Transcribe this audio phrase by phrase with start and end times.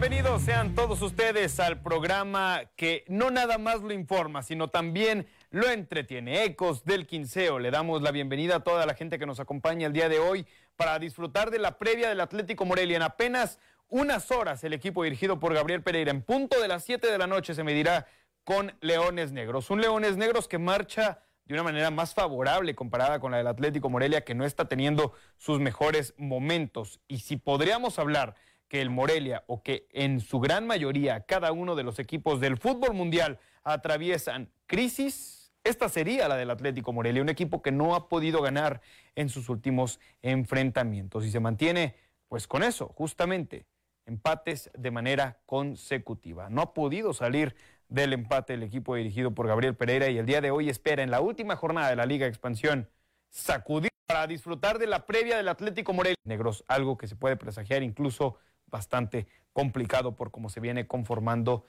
[0.00, 5.68] Bienvenidos sean todos ustedes al programa que no nada más lo informa, sino también lo
[5.68, 6.44] entretiene.
[6.44, 7.58] Ecos del Quinceo.
[7.58, 10.46] Le damos la bienvenida a toda la gente que nos acompaña el día de hoy
[10.76, 12.96] para disfrutar de la previa del Atlético Morelia.
[12.96, 13.58] En apenas
[13.88, 17.26] unas horas, el equipo dirigido por Gabriel Pereira, en punto de las 7 de la
[17.26, 18.06] noche, se medirá
[18.44, 19.68] con Leones Negros.
[19.68, 23.90] Un Leones Negros que marcha de una manera más favorable comparada con la del Atlético
[23.90, 27.00] Morelia, que no está teniendo sus mejores momentos.
[27.08, 28.36] Y si podríamos hablar
[28.68, 32.58] que el Morelia o que en su gran mayoría cada uno de los equipos del
[32.58, 38.08] fútbol mundial atraviesan crisis, esta sería la del Atlético Morelia, un equipo que no ha
[38.08, 38.80] podido ganar
[39.16, 41.96] en sus últimos enfrentamientos y se mantiene
[42.28, 43.66] pues con eso, justamente,
[44.06, 46.48] empates de manera consecutiva.
[46.50, 47.54] No ha podido salir
[47.88, 51.10] del empate el equipo dirigido por Gabriel Pereira y el día de hoy espera en
[51.10, 52.88] la última jornada de la Liga Expansión
[53.30, 56.16] sacudir para disfrutar de la previa del Atlético Morelia.
[56.24, 58.38] Negros, algo que se puede presagiar incluso
[58.70, 61.64] bastante complicado por cómo se viene conformando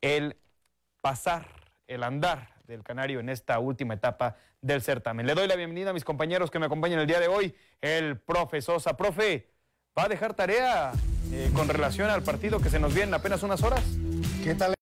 [0.00, 0.36] el
[1.00, 1.46] pasar,
[1.86, 5.26] el andar del Canario en esta última etapa del certamen.
[5.26, 8.18] Le doy la bienvenida a mis compañeros que me acompañan el día de hoy, el
[8.18, 8.96] profe Sosa.
[8.96, 9.48] Profe,
[9.96, 10.92] ¿va a dejar tarea
[11.32, 13.84] eh, con relación al partido que se nos viene en apenas unas horas?
[14.42, 14.74] ¿Qué tal?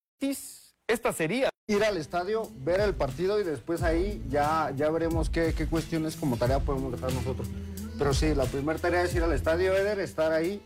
[0.87, 5.53] Esta sería ir al estadio, ver el partido y después ahí ya, ya veremos qué,
[5.53, 7.47] qué cuestiones como tarea podemos dejar nosotros.
[7.97, 10.61] Pero sí, la primera tarea es ir al estadio, Eder, estar ahí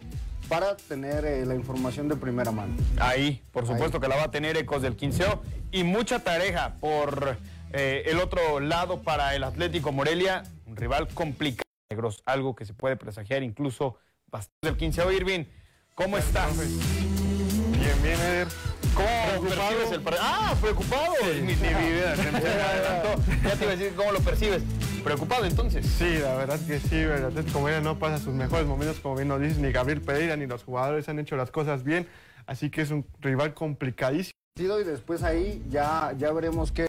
[0.52, 2.74] para tener eh, la información de primera mano.
[3.00, 7.38] Ahí, por supuesto que la va a tener Ecos del Quinceo y mucha tarea por
[7.72, 12.74] eh, el otro lado para el Atlético Morelia, un rival complicado, negros, algo que se
[12.74, 13.96] puede presagiar incluso
[14.28, 15.10] bastante del Quinceo.
[15.14, 15.46] Irving,
[15.96, 16.52] ¿cómo estás?
[16.60, 18.48] Bien, bien, Eder.
[18.94, 20.26] ¿Cómo percibes el partido?
[20.28, 21.14] Ah, preocupado.
[21.34, 22.16] Sí, mi, mi vida,
[23.46, 24.64] ya te iba a decir cómo lo percibes.
[25.04, 25.86] ¿Preocupado entonces?
[25.86, 29.28] Sí, la verdad que sí, el Atlético Morelia no pasa sus mejores momentos, como bien
[29.28, 32.08] nos dices, ni Gabriel Pereira ni los jugadores han hecho las cosas bien,
[32.46, 34.32] así que es un rival complicadísimo.
[34.60, 36.88] Y después ahí ya, ya veremos qué.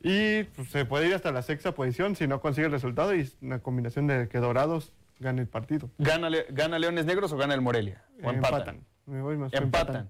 [0.00, 3.28] Y pues, se puede ir hasta la sexta posición si no consigue el resultado y
[3.42, 5.90] una combinación de que Dorados gane el partido.
[5.98, 8.04] ¿Gana, gana Leones Negros o gana el Morelia?
[8.22, 8.86] ¿O empatan?
[9.06, 10.08] Me voy más empatan.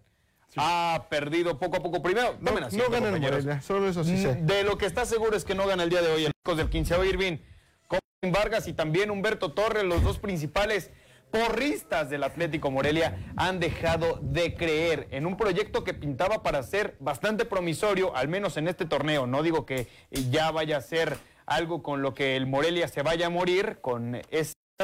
[0.56, 2.02] Ha perdido poco a poco.
[2.02, 4.34] Primero, no, no, no gana el Morelia, solo eso sí sé.
[4.34, 6.56] De lo que está seguro es que no gana el día de hoy el Ecos
[6.56, 7.38] del 15 Irving.
[7.86, 8.00] Con
[8.32, 10.90] Vargas y también Humberto Torres, los dos principales
[11.30, 16.96] porristas del Atlético Morelia, han dejado de creer en un proyecto que pintaba para ser
[16.98, 19.26] bastante promisorio, al menos en este torneo.
[19.26, 19.86] No digo que
[20.30, 24.20] ya vaya a ser algo con lo que el Morelia se vaya a morir, con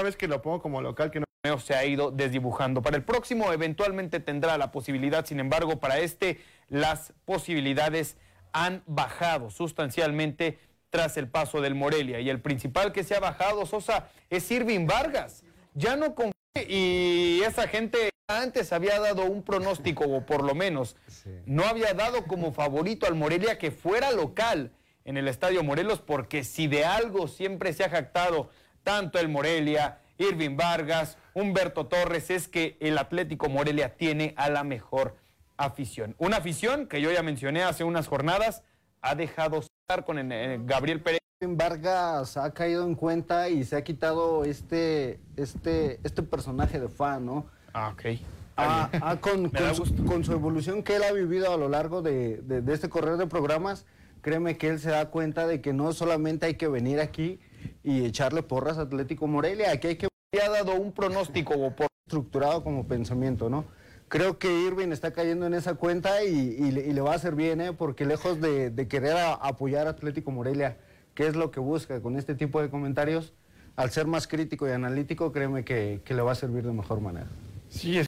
[0.03, 2.83] vez que lo pongo como local que no se ha ido desdibujando.
[2.83, 8.17] Para el próximo eventualmente tendrá la posibilidad, sin embargo, para este las posibilidades
[8.53, 10.59] han bajado sustancialmente
[10.91, 12.21] tras el paso del Morelia.
[12.21, 15.45] Y el principal que se ha bajado, Sosa, es Irving Vargas.
[15.75, 16.33] Ya no confía
[16.69, 21.31] y esa gente antes había dado un pronóstico, o por lo menos sí.
[21.45, 24.73] no había dado como favorito al Morelia que fuera local
[25.05, 28.51] en el Estadio Morelos, porque si de algo siempre se ha jactado
[28.87, 34.63] tanto el Morelia, Irving Vargas, Humberto Torres, es que el Atlético Morelia tiene a la
[34.63, 35.17] mejor
[35.57, 36.15] afición.
[36.19, 38.63] Una afición que yo ya mencioné hace unas jornadas,
[39.03, 41.19] ha dejado estar con el, el Gabriel Pérez.
[41.41, 47.27] Vargas ha caído en cuenta y se ha quitado este, este, este personaje de fan,
[47.27, 47.47] ¿no?
[47.75, 48.21] Ah, ok.
[48.57, 52.03] Ah, ah, con, con, su, con, su, evolución que él ha vivido a lo largo
[52.03, 53.85] de, de, de este correr de programas,
[54.23, 57.41] créeme que él se da cuenta de que no solamente hay que venir aquí
[57.83, 60.09] y echarle porras a Atlético Morelia, aquí hay que
[60.43, 61.87] ha dado un pronóstico o por...
[62.07, 63.65] estructurado como pensamiento, ¿no?
[64.09, 67.35] Creo que Irving está cayendo en esa cuenta y, y, y le va a hacer
[67.35, 67.73] bien, ¿eh?
[67.73, 70.77] Porque lejos de, de querer a, apoyar a Atlético Morelia,
[71.15, 73.33] que es lo que busca con este tipo de comentarios,
[73.75, 77.01] al ser más crítico y analítico, créeme que, que le va a servir de mejor
[77.01, 77.27] manera.
[77.69, 78.07] Sí, es...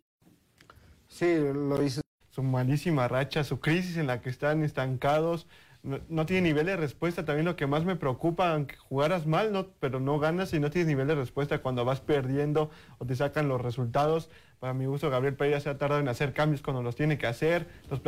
[1.08, 2.00] sí, lo dice.
[2.30, 5.49] Su malísima racha, su crisis en la que están estancados,
[5.82, 7.25] no, no, tiene nivel de respuesta.
[7.25, 10.70] También lo que más me preocupa, aunque jugaras mal, no, pero no ganas y no
[10.70, 14.30] tienes nivel de respuesta cuando vas perdiendo o te sacan los resultados.
[14.58, 17.26] Para mi gusto, Gabriel Pereira se ha tardado en hacer cambios cuando los tiene que
[17.26, 17.66] hacer.
[17.90, 18.00] Los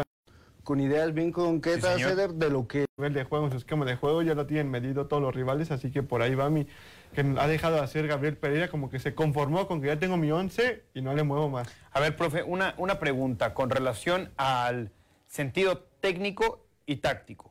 [0.71, 2.87] con ideas bien concretas, sí, Ceder, de lo que...
[2.97, 5.71] nivel de juego, en su esquema de juego, ya lo tienen medido todos los rivales,
[5.71, 6.67] así que por ahí va mi...
[7.13, 10.17] que ha dejado de hacer Gabriel Pereira, como que se conformó con que ya tengo
[10.17, 11.69] mi 11 y no le muevo más.
[11.91, 14.93] A ver, profe, una, una pregunta con relación al
[15.27, 17.50] sentido técnico y táctico.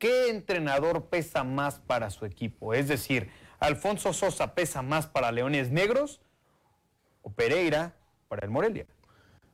[0.00, 2.74] ¿Qué entrenador pesa más para su equipo?
[2.74, 3.30] Es decir,
[3.60, 6.20] ¿Alfonso Sosa pesa más para Leones Negros
[7.22, 7.94] o Pereira
[8.26, 8.86] para el Morelia?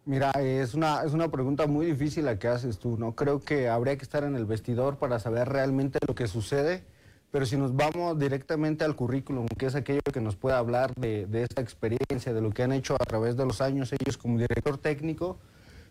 [0.07, 3.15] Mira, es una, es una pregunta muy difícil la que haces tú, ¿no?
[3.15, 6.85] Creo que habría que estar en el vestidor para saber realmente lo que sucede,
[7.31, 11.27] pero si nos vamos directamente al currículum, que es aquello que nos puede hablar de,
[11.27, 14.39] de esta experiencia, de lo que han hecho a través de los años ellos como
[14.39, 15.39] director técnico,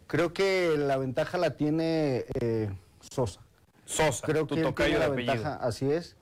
[0.08, 2.70] Creo que la ventaja la tiene eh,
[3.00, 3.45] Sosa.
[3.86, 5.34] Sosa, Creo tu que tocayo tiene de la apellido.
[5.36, 6.16] ventaja, así es.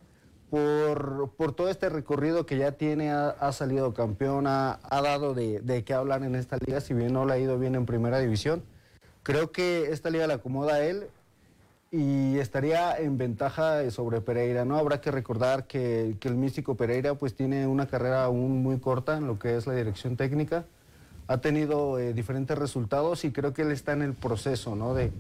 [0.50, 5.34] Por, por todo este recorrido que ya tiene, ha, ha salido campeón, ha, ha dado
[5.34, 7.86] de, de qué hablar en esta liga, si bien no le ha ido bien en
[7.88, 8.62] primera división.
[9.24, 11.08] Creo que esta liga la acomoda a él
[11.90, 14.78] y estaría en ventaja sobre Pereira, ¿no?
[14.78, 19.18] Habrá que recordar que, que el místico Pereira pues tiene una carrera aún muy corta
[19.18, 20.66] en lo que es la dirección técnica.
[21.28, 24.94] Ha tenido eh, diferentes resultados y creo que él está en el proceso, ¿no?
[24.94, 25.12] De,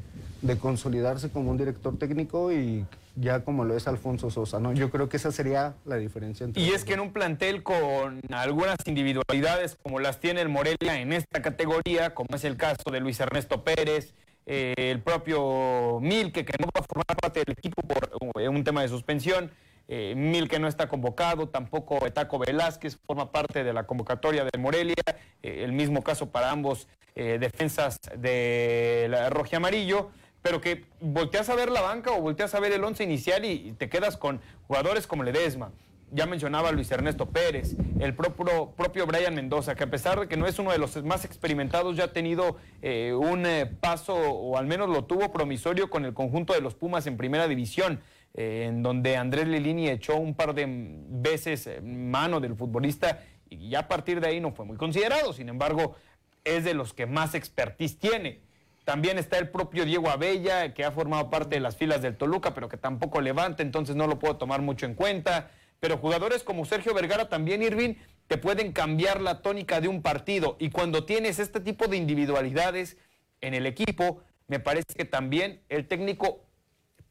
[0.41, 2.85] de consolidarse como un director técnico y
[3.15, 4.73] ya como lo es Alfonso Sosa, ¿no?
[4.73, 8.21] Yo creo que esa sería la diferencia entre Y es que en un plantel con
[8.31, 12.99] algunas individualidades como las tiene el Morelia en esta categoría, como es el caso de
[12.99, 14.13] Luis Ernesto Pérez,
[14.45, 18.09] eh, el propio Milke, que no va a formar parte del equipo por
[18.41, 19.51] eh, un tema de suspensión,
[19.95, 24.95] eh, Milke no está convocado, tampoco Taco Velázquez forma parte de la convocatoria de Morelia,
[25.43, 30.09] eh, el mismo caso para ambos eh, defensas de la Roja Amarillo
[30.41, 33.51] pero que volteas a ver la banca o volteas a ver el once inicial y,
[33.51, 35.71] y te quedas con jugadores como Ledesma.
[36.11, 40.37] Ya mencionaba Luis Ernesto Pérez, el propio, propio Brian Mendoza, que a pesar de que
[40.37, 43.47] no es uno de los más experimentados, ya ha tenido un
[43.79, 47.47] paso, o al menos lo tuvo promisorio con el conjunto de los Pumas en primera
[47.47, 48.01] división,
[48.33, 53.69] eh, en donde Andrés Lilini echó un par de veces eh, mano del futbolista y
[53.69, 55.33] ya a partir de ahí no fue muy considerado.
[55.33, 55.95] Sin embargo,
[56.43, 58.41] es de los que más expertise tiene.
[58.85, 62.53] También está el propio Diego Abella, que ha formado parte de las filas del Toluca,
[62.53, 65.51] pero que tampoco levanta, entonces no lo puedo tomar mucho en cuenta.
[65.79, 67.95] Pero jugadores como Sergio Vergara también, Irving,
[68.27, 70.57] te pueden cambiar la tónica de un partido.
[70.59, 72.97] Y cuando tienes este tipo de individualidades
[73.41, 76.45] en el equipo, me parece que también el técnico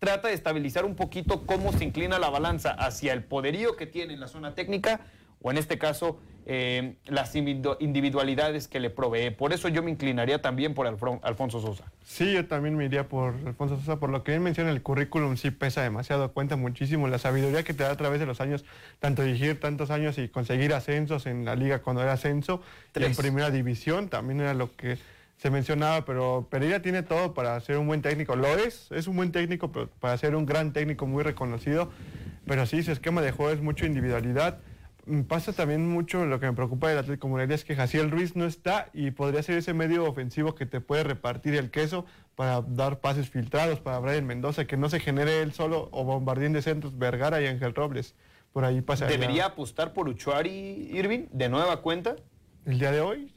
[0.03, 4.15] trata de estabilizar un poquito cómo se inclina la balanza hacia el poderío que tiene
[4.15, 4.99] en la zona técnica
[5.41, 9.31] o en este caso eh, las individu- individualidades que le provee.
[9.31, 11.85] Por eso yo me inclinaría también por Alfonso Sosa.
[12.05, 15.37] Sí, yo también me iría por Alfonso Sosa, por lo que él menciona, el currículum
[15.37, 18.65] sí pesa demasiado, cuenta muchísimo la sabiduría que te da a través de los años,
[18.99, 22.61] tanto dirigir tantos años y conseguir ascensos en la liga cuando era ascenso,
[22.97, 24.99] y en primera división también era lo que
[25.43, 29.17] se mencionaba, pero Pereira tiene todo para ser un buen técnico, lo es, es un
[29.17, 31.91] buen técnico, pero para ser un gran técnico muy reconocido,
[32.47, 34.61] pero sí, su esquema de juego es mucha individualidad.
[35.07, 38.37] Mm, Pasa también mucho lo que me preocupa del Atlético Morelia es que Jaciel Ruiz
[38.37, 42.07] no está y podría ser ese medio ofensivo que te puede repartir el queso
[42.37, 46.53] para dar pases filtrados para Brian Mendoza, que no se genere él solo o bombardín
[46.53, 48.15] de centros Vergara y Ángel Robles.
[48.53, 49.07] Por ahí pasa.
[49.07, 52.15] ¿Debería apostar por Uchuari, Irving, de nueva cuenta?
[52.65, 53.32] ¿El día de hoy?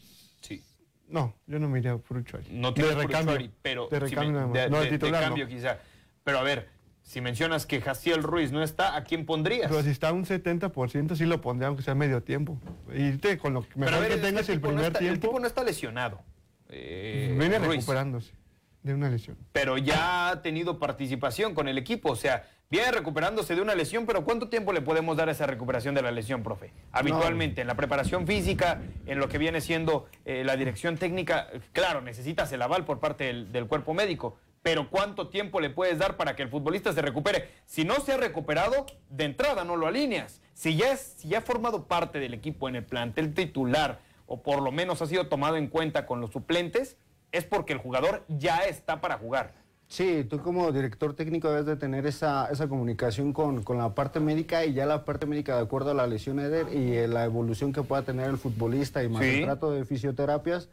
[1.07, 2.47] No, yo no me iría por Uchuari.
[2.49, 3.33] No tiene de recambio.
[3.35, 5.27] Uchuari, pero de si recambio me- de, no, de de- de titular no.
[5.29, 5.77] cambio quizá.
[6.23, 6.67] Pero a ver,
[7.03, 9.69] si mencionas que Jaciel Ruiz no está, ¿a quién pondrías?
[9.69, 12.59] Pero si está un 70% sí lo pondría aunque sea medio tiempo.
[12.93, 15.27] Irte con lo que mejor ver, que este tengas el no primer está- El tiempo.
[15.27, 16.21] tipo no está lesionado.
[16.69, 17.81] eh, viene Ruiz.
[17.81, 18.33] recuperándose
[18.81, 19.37] de una lesión.
[19.51, 22.09] pero ya ha tenido participación con el equipo.
[22.11, 25.45] O sea, viene recuperándose de una lesión, pero ¿cuánto tiempo le podemos dar a esa
[25.45, 26.71] recuperación de la lesión, profe?
[26.91, 32.01] Habitualmente, en la preparación física, en lo que viene siendo eh, la dirección técnica, claro,
[32.01, 34.37] necesitas el aval por parte del, del cuerpo médico.
[34.61, 37.49] Pero ¿cuánto tiempo le puedes dar para que el futbolista se recupere?
[37.67, 40.41] Si no se ha recuperado, de entrada no lo alineas.
[40.55, 44.41] Si ya, es, si ya ha formado parte del equipo en el plantel titular, o
[44.41, 46.97] por lo menos ha sido tomado en cuenta con los suplentes,
[47.31, 49.53] es porque el jugador ya está para jugar.
[49.87, 54.19] Sí, tú como director técnico debes de tener esa, esa comunicación con, con la parte
[54.19, 57.23] médica y ya la parte médica de acuerdo a la lesión Eder y eh, la
[57.23, 59.29] evolución que pueda tener el futbolista y más Sí.
[59.29, 60.69] el trato de fisioterapias,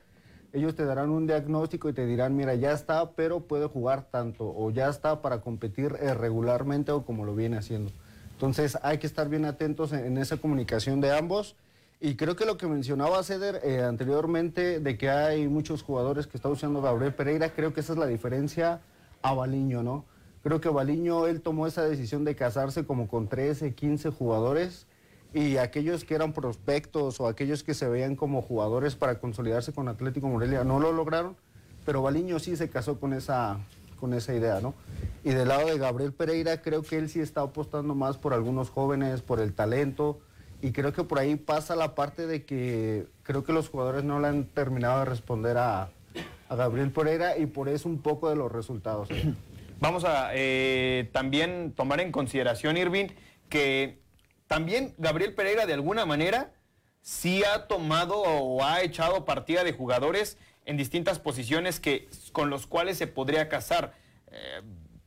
[0.55, 4.45] ellos te darán un diagnóstico y te dirán, mira, ya está, pero puede jugar tanto
[4.45, 7.91] o ya está para competir eh, regularmente o como lo viene haciendo.
[8.33, 11.55] Entonces hay que estar bien atentos en, en esa comunicación de ambos.
[12.01, 16.37] Y creo que lo que mencionaba Ceder eh, anteriormente, de que hay muchos jugadores que
[16.37, 18.81] está usando Gabriel Pereira, creo que esa es la diferencia
[19.23, 20.05] a Baliño, ¿no?
[20.43, 24.87] Creo que Baliño, él tomó esa decisión de casarse como con 13, 15 jugadores
[25.33, 29.89] y aquellos que eran prospectos o aquellos que se veían como jugadores para consolidarse con
[29.89, 31.37] Atlético Morelia no lo lograron,
[31.87, 33.59] pero Baliño sí se casó con esa,
[34.01, 34.75] con esa idea, ¿no?
[35.25, 38.69] Y del lado de Gabriel Pereira, creo que él sí está apostando más por algunos
[38.69, 40.19] jóvenes, por el talento,
[40.61, 44.21] y creo que por ahí pasa la parte de que creo que los jugadores no
[44.21, 45.91] le han terminado de responder a,
[46.53, 49.09] a Gabriel Pereira y por eso un poco de los resultados.
[49.81, 53.09] Vamos a eh, también tomar en consideración, Irving,
[53.49, 54.01] que
[54.47, 56.53] también Gabriel Pereira de alguna manera
[57.01, 62.67] sí ha tomado o ha echado partida de jugadores en distintas posiciones que, con los
[62.67, 63.95] cuales se podría casar.
[64.31, 64.61] Eh,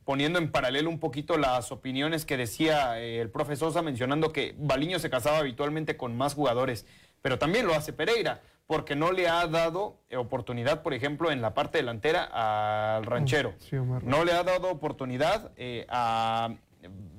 [0.04, 4.54] poniendo en paralelo un poquito las opiniones que decía eh, el profe Sosa mencionando que
[4.56, 6.86] Baliño se casaba habitualmente con más jugadores,
[7.22, 8.42] pero también lo hace Pereira.
[8.66, 13.54] Porque no le ha dado oportunidad, por ejemplo, en la parte delantera al ranchero.
[14.02, 16.54] no le ha dado oportunidad eh, a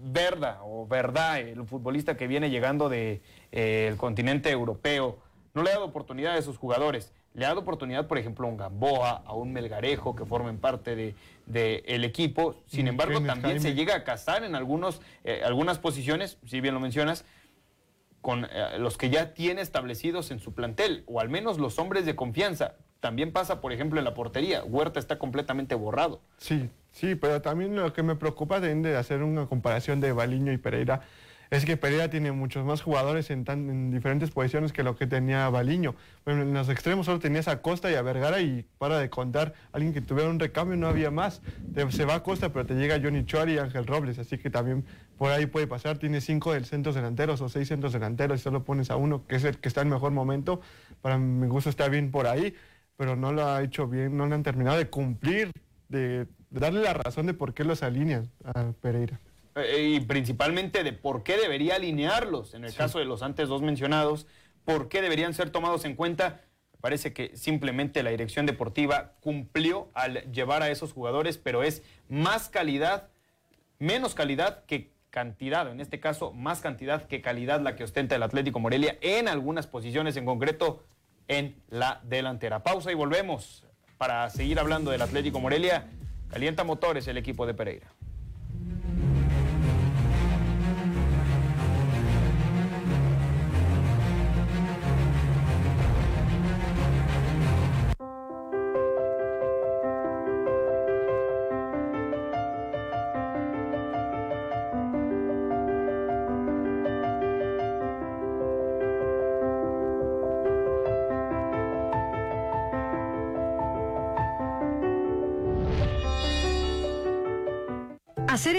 [0.03, 5.19] Verda o Verdad, el futbolista que viene llegando del de, eh, continente europeo.
[5.53, 7.13] No le ha dado oportunidad a esos jugadores.
[7.33, 10.95] Le ha dado oportunidad, por ejemplo, a un Gamboa, a un Melgarejo, que formen parte
[10.95, 12.55] del de, el equipo.
[12.65, 16.73] Sin mm, embargo, también se llega a casar en algunos, eh, algunas posiciones, si bien
[16.73, 17.25] lo mencionas,
[18.27, 22.05] con eh, los que ya tiene establecidos en su plantel, o al menos los hombres
[22.05, 22.75] de confianza.
[22.99, 24.65] También pasa, por ejemplo, en la portería.
[24.65, 26.19] Huerta está completamente borrado.
[26.35, 30.57] Sí, sí, pero también lo que me preocupa de hacer una comparación de Baliño y
[30.57, 31.03] Pereira
[31.49, 35.95] es que Pereira tiene muchos más jugadores en, diferentes posiciones que lo que tenía Baliño.
[36.25, 39.53] Bueno, en los extremos solo tenías a Costa y a Vergara y para de contar,
[39.71, 41.41] alguien que tuviera un recambio no había más.
[41.89, 44.85] se va a Costa, pero te llega Johnny Chuari y Ángel Robles, así que también
[45.17, 45.97] por ahí puede pasar.
[45.97, 49.35] Tiene cinco del centros delanteros o seis centros delanteros y solo pones a uno, que
[49.35, 50.61] es el que está en mejor momento.
[51.01, 52.53] Para mi gusto está bien por ahí,
[52.97, 55.51] pero no lo ha hecho bien, no le han terminado de cumplir,
[55.87, 59.19] de, darle la razón de por qué los alinean a Pereira.
[59.57, 63.61] Eh, y principalmente de por qué debería alinearlos, en el caso de los antes dos
[63.61, 64.27] mencionados,
[64.65, 66.41] por qué deberían ser tomados en cuenta.
[66.81, 72.49] Parece que simplemente la dirección deportiva cumplió al llevar a esos jugadores, pero es más
[72.49, 73.09] calidad,
[73.79, 78.21] menos calidad que cantidad, en este caso más cantidad que calidad la que ostenta el
[78.21, 80.85] Atlético Morelia en algunas posiciones, en concreto
[81.27, 82.61] en la delantera.
[82.61, 83.65] Pausa y volvemos
[83.97, 85.87] para seguir hablando del Atlético Morelia.
[86.29, 87.96] Calienta motores el equipo de Pereira.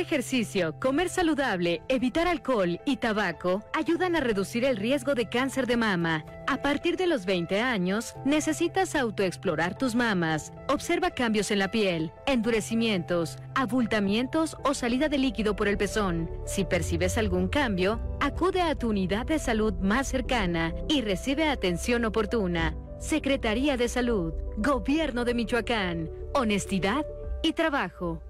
[0.08, 5.76] Ejercicio, comer saludable, evitar alcohol y tabaco ayudan a reducir el riesgo de cáncer de
[5.76, 6.24] mama.
[6.46, 10.50] A partir de los 20 años, necesitas autoexplorar tus mamas.
[10.68, 16.30] Observa cambios en la piel, endurecimientos, abultamientos o salida de líquido por el pezón.
[16.46, 22.06] Si percibes algún cambio, acude a tu unidad de salud más cercana y recibe atención
[22.06, 22.74] oportuna.
[22.98, 27.04] Secretaría de Salud, Gobierno de Michoacán, Honestidad
[27.42, 28.22] y Trabajo.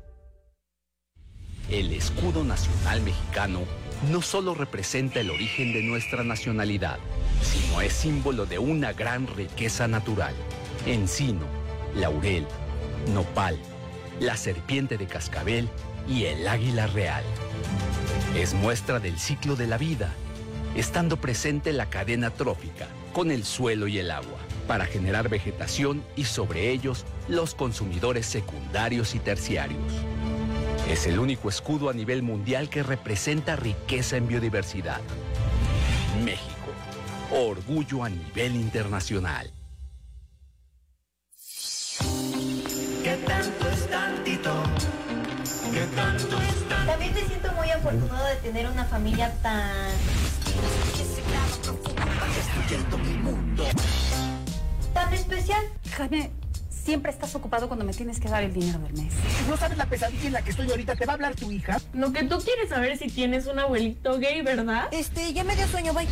[1.70, 3.60] El escudo nacional mexicano
[4.10, 6.98] no solo representa el origen de nuestra nacionalidad,
[7.42, 10.32] sino es símbolo de una gran riqueza natural.
[10.86, 11.44] Encino,
[11.94, 12.46] laurel,
[13.12, 13.58] nopal,
[14.18, 15.68] la serpiente de cascabel
[16.08, 17.24] y el águila real.
[18.34, 20.14] Es muestra del ciclo de la vida,
[20.74, 26.24] estando presente la cadena trófica con el suelo y el agua, para generar vegetación y
[26.24, 29.92] sobre ellos los consumidores secundarios y terciarios.
[30.88, 35.00] Es el único escudo a nivel mundial que representa riqueza en biodiversidad.
[36.24, 36.72] México,
[37.30, 39.52] orgullo a nivel internacional.
[43.04, 44.62] ¿Qué tanto es tantito?
[45.74, 46.86] ¿Qué tanto es tantito?
[46.86, 49.90] También me siento muy afortunado de tener una familia tan...
[54.94, 55.64] Tan especial.
[55.96, 56.30] Jaime,
[56.88, 59.12] Siempre estás ocupado cuando me tienes que dar el dinero del mes.
[59.46, 60.96] ¿No sabes la pesadilla en la que estoy ahorita?
[60.96, 61.76] ¿Te va a hablar tu hija?
[61.92, 64.88] Lo que tú quieres saber es si tienes un abuelito gay, ¿verdad?
[64.90, 66.08] Este, ya me dio sueño, bye.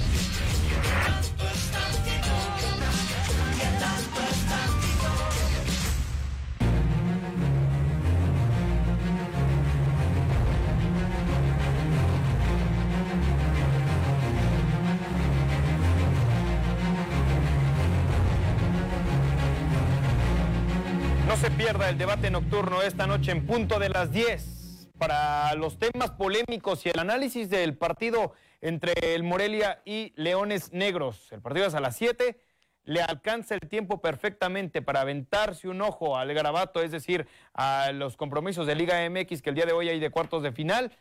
[21.68, 26.90] El debate nocturno esta noche en punto de las 10 para los temas polémicos y
[26.90, 31.32] el análisis del partido entre el Morelia y Leones Negros.
[31.32, 32.38] El partido es a las 7.
[32.84, 38.16] Le alcanza el tiempo perfectamente para aventarse un ojo al garabato, es decir, a los
[38.16, 40.92] compromisos de Liga MX que el día de hoy hay de cuartos de final.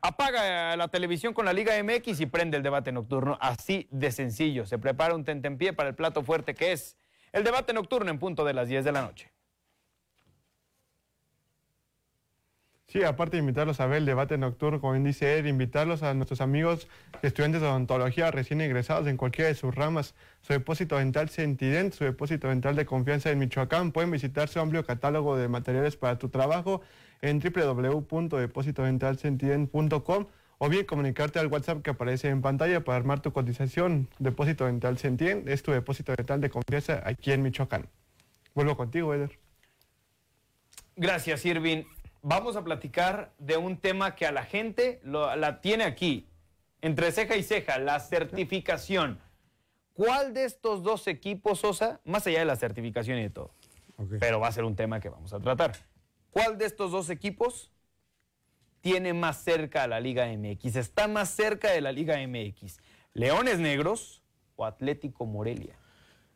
[0.00, 3.36] Apaga la televisión con la Liga MX y prende el debate nocturno.
[3.42, 4.64] Así de sencillo.
[4.64, 6.96] Se prepara un tentempié para el plato fuerte que es
[7.30, 9.37] el debate nocturno en punto de las 10 de la noche.
[12.90, 16.14] Sí, aparte de invitarlos a ver el debate nocturno, como bien dice él, invitarlos a
[16.14, 16.88] nuestros amigos
[17.20, 20.14] estudiantes de odontología recién egresados en cualquiera de sus ramas.
[20.40, 23.92] Su depósito dental Sentident, su depósito dental de confianza en Michoacán.
[23.92, 26.80] Pueden visitar su amplio catálogo de materiales para tu trabajo
[27.20, 30.26] en www.depositodentalsentident.com
[30.56, 34.08] o bien comunicarte al WhatsApp que aparece en pantalla para armar tu cotización.
[34.18, 37.86] Depósito Dental Centien es tu depósito dental de confianza aquí en Michoacán.
[38.54, 39.38] Vuelvo contigo, Eder.
[40.96, 41.84] Gracias, Irving.
[42.28, 46.28] Vamos a platicar de un tema que a la gente lo- la tiene aquí,
[46.82, 49.18] entre ceja y ceja, la certificación.
[49.94, 53.50] ¿Cuál de estos dos equipos, Sosa, más allá de la certificación y de todo,
[54.20, 55.72] pero va a ser un tema que vamos a tratar,
[56.30, 57.72] ¿cuál de estos dos equipos
[58.82, 60.76] tiene más cerca a la Liga MX?
[60.76, 62.78] ¿Está más cerca de la Liga MX?
[63.14, 64.22] ¿Leones Negros
[64.56, 65.76] o Atlético Morelia?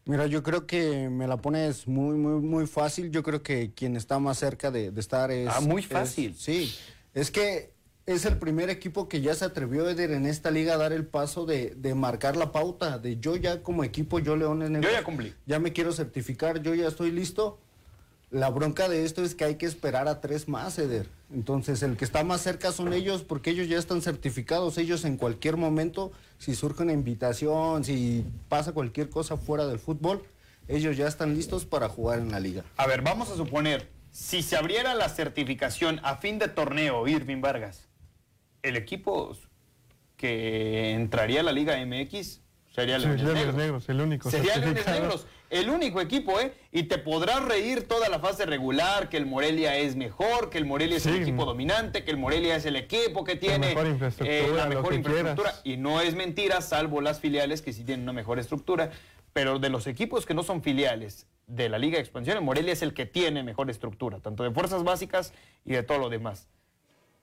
[0.04, 3.10] Mira, yo creo que me la pones muy, muy, muy fácil.
[3.10, 5.48] Yo creo que quien está más cerca de, de estar es...
[5.48, 6.34] Ah, muy es- fácil.
[6.36, 6.74] sí,
[7.14, 7.72] es que
[8.04, 11.06] es el primer equipo que ya se atrevió, Eder, en esta liga a dar el
[11.06, 14.90] paso de, de marcar la pauta, de yo ya como equipo, yo Leones Negros...
[14.90, 15.32] Yo ya cumplí.
[15.46, 17.60] Ya me quiero certificar, yo ya estoy listo.
[18.32, 21.06] La bronca de esto es que hay que esperar a tres más, Eder.
[21.34, 24.78] Entonces, el que está más cerca son ellos porque ellos ya están certificados.
[24.78, 30.22] Ellos en cualquier momento, si surge una invitación, si pasa cualquier cosa fuera del fútbol,
[30.66, 32.64] ellos ya están listos para jugar en la liga.
[32.78, 37.42] A ver, vamos a suponer, si se abriera la certificación a fin de torneo, Irving
[37.42, 37.86] Vargas,
[38.62, 39.36] el equipo
[40.16, 42.41] que entraría a la Liga MX
[42.74, 43.54] sería Leones Negros.
[43.54, 44.30] Negros, el único.
[44.30, 46.54] Negros, el único equipo, ¿eh?
[46.72, 50.64] Y te podrás reír toda la fase regular, que el Morelia es mejor, que el
[50.64, 54.38] Morelia es el equipo dominante, que el Morelia es el equipo que tiene mejor infraestructura,
[54.38, 55.54] eh, la mejor infraestructura.
[55.64, 58.90] Y no es mentira, salvo las filiales que sí tienen una mejor estructura.
[59.32, 62.72] Pero de los equipos que no son filiales de la Liga de Expansión, el Morelia
[62.72, 65.32] es el que tiene mejor estructura, tanto de fuerzas básicas
[65.64, 66.48] y de todo lo demás.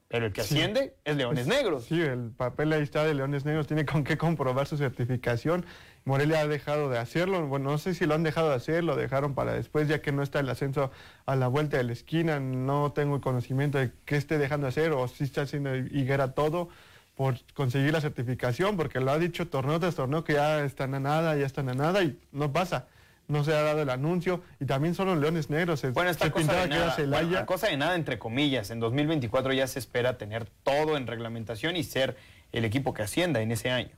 [0.09, 0.55] Pero el que Sí.
[0.55, 1.85] asciende es Leones Negros.
[1.85, 5.65] Sí, el papel ahí está de Leones Negros, tiene con qué comprobar su certificación.
[6.03, 8.95] Morelia ha dejado de hacerlo, bueno, no sé si lo han dejado de hacer, lo
[8.95, 10.89] dejaron para después, ya que no está el ascenso
[11.27, 14.69] a la vuelta de la esquina, no tengo el conocimiento de qué esté dejando de
[14.69, 16.69] hacer o si está haciendo higuera todo
[17.15, 20.99] por conseguir la certificación, porque lo ha dicho torneo tras torneo que ya están a
[20.99, 22.87] nada, ya están a nada y no pasa.
[23.29, 25.79] No se ha dado el anuncio y también son los Leones Negros.
[25.79, 27.27] Se, Bueno, esta se cosa pintaba de que era nada, Celaya.
[27.29, 28.71] bueno, cosa de nada entre comillas.
[28.71, 32.17] En 2024 ya se espera tener todo en reglamentación y ser
[32.51, 33.91] el equipo que ascienda en ese año.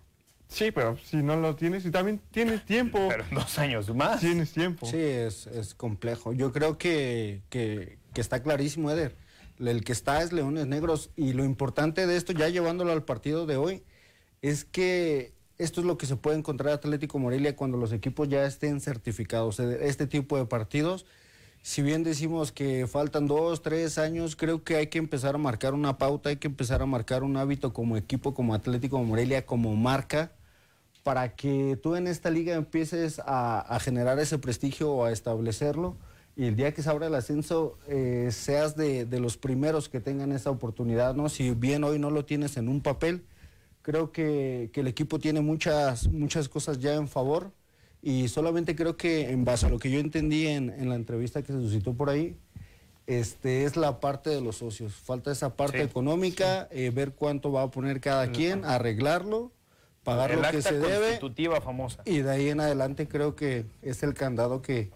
[0.49, 2.99] Sí, pero si no lo tienes y también tienes tiempo.
[3.09, 4.19] Pero en dos años más.
[4.19, 4.85] Tienes tiempo.
[4.85, 6.33] Sí, es, es complejo.
[6.33, 9.15] Yo creo que, que- que está clarísimo, Eder.
[9.59, 11.09] El que está es Leones Negros.
[11.15, 13.83] Y lo importante de esto, ya llevándolo al partido de hoy,
[14.41, 15.31] es que
[15.63, 19.59] esto es lo que se puede encontrar Atlético Morelia cuando los equipos ya estén certificados.
[19.59, 21.05] Este tipo de partidos,
[21.61, 25.73] si bien decimos que faltan dos, tres años, creo que hay que empezar a marcar
[25.73, 29.75] una pauta, hay que empezar a marcar un hábito como equipo, como Atlético Morelia, como
[29.75, 30.31] marca
[31.03, 35.97] para que tú en esta liga empieces a, a generar ese prestigio o a establecerlo
[36.35, 39.99] y el día que se abra el ascenso eh, seas de, de los primeros que
[39.99, 41.29] tengan esa oportunidad, ¿no?
[41.29, 43.25] Si bien hoy no lo tienes en un papel,
[43.81, 47.51] creo que, que el equipo tiene muchas, muchas cosas ya en favor
[48.01, 51.41] y solamente creo que en base a lo que yo entendí en, en la entrevista
[51.41, 52.35] que se suscitó por ahí,
[53.07, 54.93] este, es la parte de los socios.
[54.93, 59.51] Falta esa parte Sí, económica, eh, ver cuánto va a poner cada quien, arreglarlo,
[60.03, 61.19] pagar el lo que se debe.
[61.61, 62.01] famosa.
[62.05, 64.91] Y de ahí en adelante creo que es el candado que,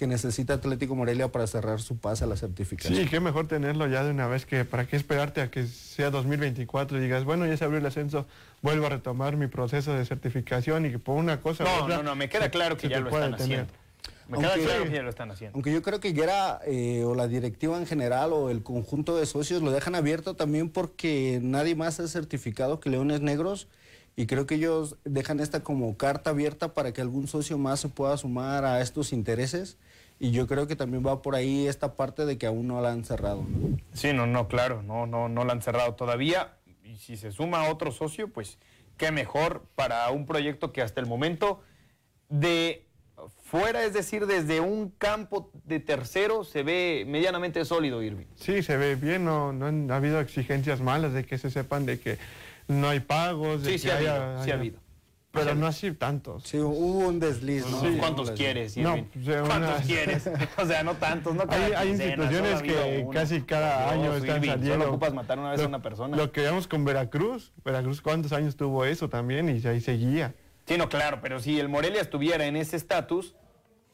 [0.00, 2.98] que necesita Atlético Morelia para cerrar su pase a la certificación.
[2.98, 6.08] Sí, qué mejor tenerlo ya de una vez que para qué esperarte a que sea
[6.10, 8.26] 2024 y digas, bueno, ya se abrió el ascenso,
[8.62, 12.02] vuelvo a retomar mi proceso de certificación y que por una cosa No, otra no,
[12.02, 13.70] no, me queda claro que ya lo están haciendo.
[14.26, 15.56] Me queda claro que ya lo están haciendo.
[15.56, 19.26] Aunque yo creo que Yera eh, o la directiva en general o el conjunto de
[19.26, 23.68] socios lo dejan abierto también porque nadie más ha certificado que Leones Negros
[24.16, 27.90] y creo que ellos dejan esta como carta abierta para que algún socio más se
[27.90, 29.76] pueda sumar a estos intereses
[30.20, 32.92] y yo creo que también va por ahí esta parte de que aún no la
[32.92, 33.42] han cerrado.
[33.48, 33.78] ¿no?
[33.94, 36.52] Sí, no, no, claro, no, no, no la han cerrado todavía.
[36.84, 38.58] Y si se suma otro socio, pues
[38.98, 41.62] qué mejor para un proyecto que hasta el momento
[42.28, 42.86] de
[43.44, 48.26] fuera, es decir, desde un campo de tercero se ve medianamente sólido, Irving.
[48.36, 51.86] Sí, se ve bien, no, no han ha habido exigencias malas de que se sepan
[51.86, 52.18] de que
[52.68, 54.79] no hay pagos, de Sí, que sí ha haya- habido, sí ha habido.
[55.32, 56.42] Pero no así tantos.
[56.42, 57.80] Sí, hubo un desliz, ¿no?
[57.80, 57.96] Sí.
[58.00, 60.28] ¿Cuántos quieres, No, pues, ¿Cuántos quieres?
[60.58, 63.10] O sea, no tantos, no cada Hay, hay quincena, instituciones que uno.
[63.12, 64.74] casi cada año están Irving, saliendo.
[64.84, 66.16] Solo ocupas matar una vez Lo- a una persona.
[66.16, 70.34] Lo que veamos con Veracruz, Veracruz cuántos años tuvo eso también y ahí seguía.
[70.66, 73.36] Sí, no, claro, pero si el Morelia estuviera en ese estatus,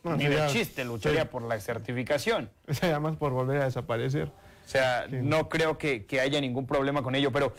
[0.04, 1.28] No, ni de chiste lucharía sí.
[1.30, 2.48] por la certificación.
[2.70, 4.28] Sería más por volver a desaparecer.
[4.28, 7.52] O sea, no creo que, que haya ningún problema con ello, pero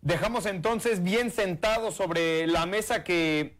[0.00, 3.56] dejamos entonces bien sentado sobre la mesa que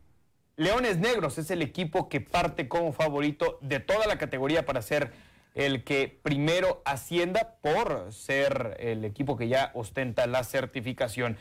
[0.57, 5.13] Leones Negros es el equipo que parte como favorito de toda la categoría para ser
[5.55, 11.37] el que primero ascienda por ser el equipo que ya ostenta la certificación.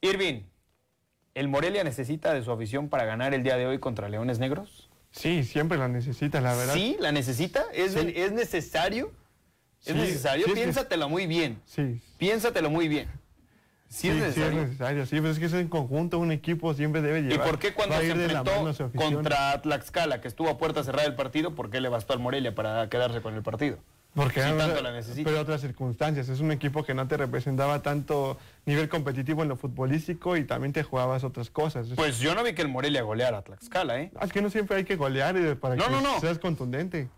[0.00, 0.42] Irving,
[1.34, 4.88] ¿el Morelia necesita de su afición para ganar el día de hoy contra Leones Negros?
[5.12, 6.74] Sí, siempre la necesita, la verdad.
[6.74, 6.96] ¿Sí?
[6.98, 7.64] ¿La necesita?
[7.72, 8.12] ¿Es, Sí.
[8.16, 9.12] ¿es necesario?
[9.84, 10.46] ¿Es Sí, necesario?
[10.46, 10.52] sí.
[10.54, 11.60] Piénsatelo muy bien.
[11.66, 12.00] Sí.
[12.18, 13.08] Piénsatelo muy bien.
[13.88, 14.62] ¿Sí, es necesario?
[14.62, 17.46] necesario, sí, pero es que es en conjunto, un equipo siempre debe ¿Y llevar.
[17.46, 18.52] por qué cuando se enfrentó
[18.92, 22.54] contra Tlaxcala, que estuvo a puerta cerrada el partido, por qué le bastó al Morelia
[22.54, 23.78] para quedarse con el partido?
[24.14, 25.28] Porque tanto la necesita.
[25.28, 26.28] pero otras circunstancias.
[26.28, 30.72] Es un equipo que no te representaba tanto nivel competitivo en lo futbolístico y también
[30.72, 31.88] te jugabas otras cosas.
[31.88, 34.12] Es- Pues yo no vi que el Morelia goleara a Tlaxcala, ¿eh?
[34.22, 36.20] es que no siempre hay que golear eh, para No, que no, no.
[36.20, 37.08] seas contundente.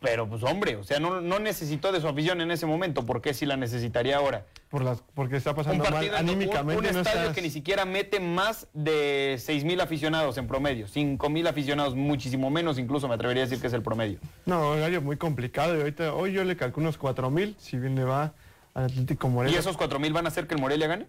[0.00, 3.20] Pero pues hombre, o sea, no, no necesitó de su afición en ese momento, ¿por
[3.20, 4.46] qué si la necesitaría ahora?
[4.70, 6.88] Por las, porque está pasando mal partido, un, anímicamente.
[6.88, 10.86] un no estadio estás- que ni siquiera mete más de 6 mil aficionados en promedio,
[10.86, 14.20] 5 mil aficionados, muchísimo menos, incluso me atrevería a decir que es el promedio.
[14.46, 17.96] No, horario muy complicado y ahorita, hoy yo le calculo unos 4 mil, si bien
[17.96, 18.34] le va
[18.74, 19.58] al Atlético ¿Y Morelia.
[19.58, 21.06] esos 4 mil van a hacer que el Morelia gane?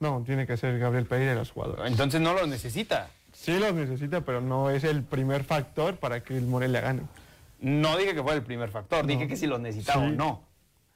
[0.00, 1.86] No, tiene que ser Gabriel Pereira los jugadores.
[1.90, 3.08] Entonces no lo necesita.
[3.32, 7.02] Sí los necesita, pero no es el primer factor para que el Morelia gane.
[7.58, 10.44] No dije que fuera el primer factor, dije que si lo necesitaba o no.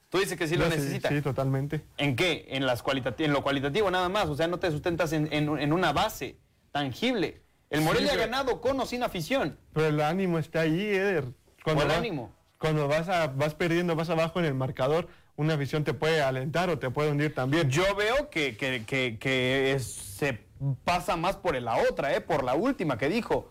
[0.09, 1.07] Tú dices que sí lo necesita.
[1.09, 1.85] Sí, totalmente.
[1.97, 2.45] ¿En qué?
[2.49, 2.83] En, las
[3.17, 4.27] en lo cualitativo nada más.
[4.27, 6.37] O sea, no te sustentas en, en- en una base
[6.71, 7.41] tangible.
[7.69, 9.57] El Morelia Sí, ha ganado con o sin afición.
[9.73, 11.25] Pero el ánimo está ahí, Eder.
[11.63, 12.33] ¿Cuál va- ánimo?
[12.57, 16.69] Cuando vas, a, vas perdiendo, vas abajo en el marcador, una visión te puede alentar
[16.69, 17.69] o te puede hundir también.
[17.69, 20.37] Yo veo que, que- que- que es- se
[20.83, 22.19] pasa más por la otra, ¿eh?
[22.21, 23.49] por la última que dijo.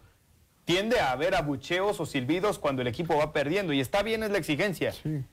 [0.64, 3.72] Tiende a haber abucheos o silbidos cuando el equipo va perdiendo.
[3.72, 4.92] Y está bien, es la exigencia.
[4.92, 5.24] Sí.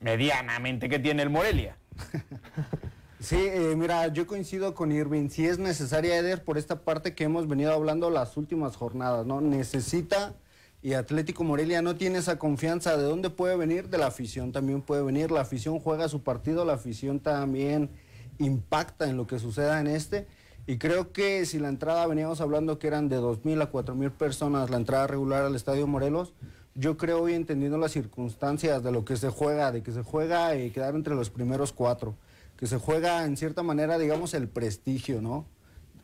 [0.00, 1.76] Medianamente que tiene el Morelia.
[3.18, 5.30] Sí, eh, mira, yo coincido con Irving.
[5.30, 9.40] Si es necesaria, Eder, por esta parte que hemos venido hablando las últimas jornadas, ¿no?
[9.40, 10.34] Necesita
[10.82, 12.96] y Atlético Morelia no tiene esa confianza.
[12.96, 13.88] ¿De dónde puede venir?
[13.88, 15.30] De la afición también puede venir.
[15.30, 17.90] La afición juega su partido, la afición también
[18.38, 20.28] impacta en lo que suceda en este.
[20.66, 24.68] Y creo que si la entrada, veníamos hablando que eran de 2.000 a 4.000 personas,
[24.70, 26.32] la entrada regular al Estadio Morelos,
[26.74, 30.56] yo creo hoy entendiendo las circunstancias de lo que se juega, de que se juega
[30.56, 32.16] y quedar entre los primeros cuatro,
[32.56, 35.46] que se juega en cierta manera, digamos, el prestigio, ¿no?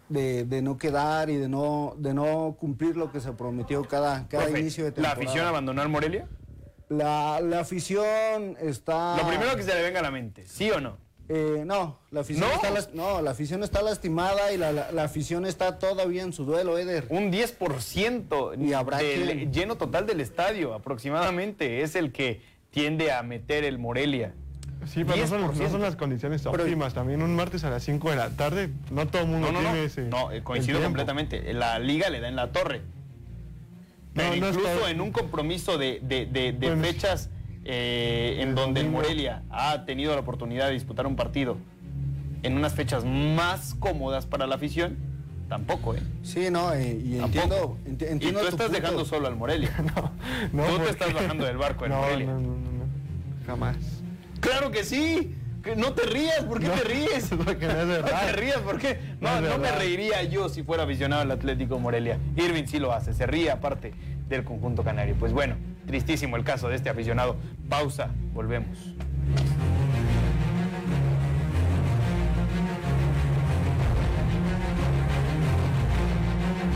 [0.09, 4.29] De, de no quedar y de no, de no cumplir lo que se prometió cada,
[4.29, 5.23] cada Profe, inicio de ¿La temporada.
[5.23, 6.29] afición abandonó al Morelia?
[6.89, 9.17] La, la afición está...
[9.17, 10.99] Lo primero que se le venga a la mente, ¿sí o no?
[11.29, 12.55] Eh, no, la afición ¿No?
[12.55, 16.33] está las- no, la afición está lastimada y la, la- la afición está todavía en
[16.33, 17.07] su duelo, Eder.
[17.11, 23.13] Un 10% Y habrá del quien- lleno total del estadio aproximadamente es el que tiende
[23.13, 24.35] a meter el Morelia.
[24.87, 25.71] Sí, pero no son, no 10%.
[25.71, 26.93] son las condiciones Pero- óptimas.
[26.93, 29.63] También un martes a las 5 de la tarde, no todo el mundo No, no,
[29.63, 29.71] no.
[29.71, 30.03] tiene ese.
[30.03, 31.55] No, eh, coincido completamente.
[31.55, 32.83] La liga le da en la torre.
[34.15, 37.31] Pero incluso está- en un compromiso de, de- de- de Bueno, fechas
[37.65, 38.91] eh, en donde el.
[38.91, 41.57] Morelia ha tenido la oportunidad de disputar un partido
[42.43, 44.97] en unas fechas más cómodas para la afición,
[45.49, 46.01] tampoco, ¿eh?
[46.23, 48.69] Sí, no, eh, y entiendo, enti- y tú estás punto.
[48.69, 49.71] dejando solo al Morelia.
[50.53, 52.27] No, Tú te estás bajando del barco en no, Morelia.
[52.27, 53.77] No, no, no, no, jamás.
[54.41, 55.37] Claro que sí.
[55.63, 57.31] Que no te rías, ¿por qué No, te ríes?
[57.45, 58.99] porque no es No te rías, ¿por qué?
[59.21, 62.19] No No, no me reiría yo si fuera aficionado al Atlético Morelia.
[62.35, 63.95] Irving sí lo hace, se ríe aparte
[64.29, 65.15] del conjunto canario.
[65.21, 65.55] Pues bueno,
[65.87, 67.37] tristísimo el caso de este aficionado.
[67.69, 68.95] Pausa, volvemos.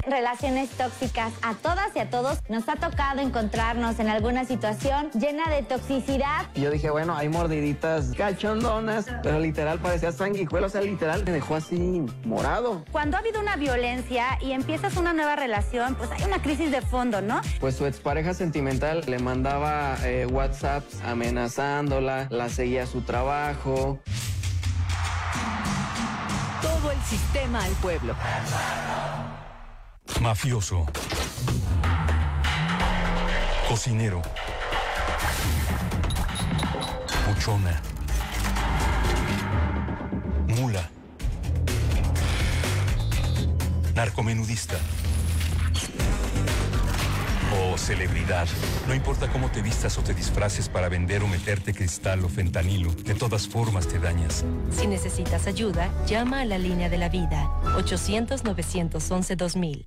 [0.07, 1.33] Relaciones tóxicas.
[1.43, 6.47] A todas y a todos nos ha tocado encontrarnos en alguna situación llena de toxicidad.
[6.55, 11.33] Y yo dije, bueno, hay mordiditas cachondonas, pero literal parecía sanguijuelo, o sea, literal me
[11.33, 12.85] dejó así morado.
[12.93, 16.81] Cuando ha habido una violencia y empiezas una nueva relación, pues hay una crisis de
[16.81, 17.41] fondo, ¿no?
[17.61, 23.99] Pues su expareja sentimental le mandaba eh, WhatsApps amenazándola, la seguía a su trabajo.
[26.63, 28.15] Todo el sistema al pueblo.
[30.21, 30.87] Mafioso.
[33.69, 34.23] Cocinero.
[37.29, 37.81] Buchona.
[40.49, 40.91] Mula.
[43.95, 44.77] Narcomenudista.
[47.59, 48.47] O celebridad.
[48.89, 52.93] No importa cómo te vistas o te disfraces para vender o meterte cristal o fentanilo,
[52.93, 54.45] de todas formas te dañas.
[54.71, 59.87] Si necesitas ayuda, llama a la línea de la vida 800-911-2000.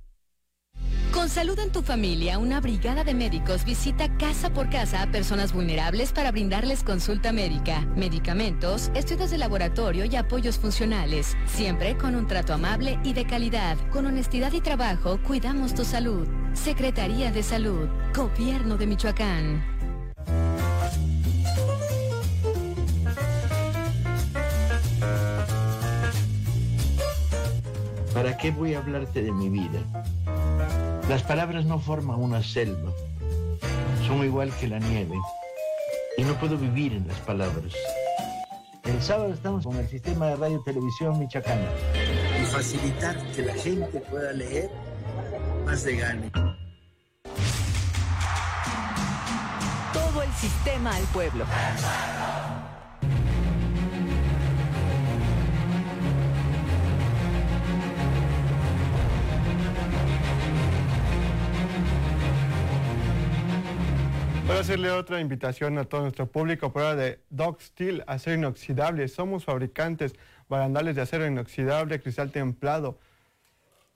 [1.12, 5.52] Con salud en tu familia, una brigada de médicos visita casa por casa a personas
[5.52, 12.28] vulnerables para brindarles consulta médica, medicamentos, estudios de laboratorio y apoyos funcionales, siempre con un
[12.28, 13.76] trato amable y de calidad.
[13.90, 16.28] Con honestidad y trabajo, cuidamos tu salud.
[16.52, 19.64] Secretaría de Salud, Gobierno de Michoacán.
[28.14, 29.80] ¿Para qué voy a hablarte de mi vida?
[31.10, 32.92] Las palabras no forman una selva.
[34.06, 35.16] Son igual que la nieve.
[36.16, 37.74] Y no puedo vivir en las palabras.
[38.84, 41.66] El sábado estamos con el sistema de radio televisión michoacana.
[42.40, 44.70] Y facilitar que la gente pueda leer
[45.66, 46.30] más de gane.
[49.92, 51.44] Todo el sistema al pueblo.
[64.50, 69.06] Quiero hacerle otra invitación a todo nuestro público, prueba de Dog Steel, acero inoxidable.
[69.06, 70.16] Somos fabricantes
[70.48, 72.98] barandales de acero inoxidable, cristal templado.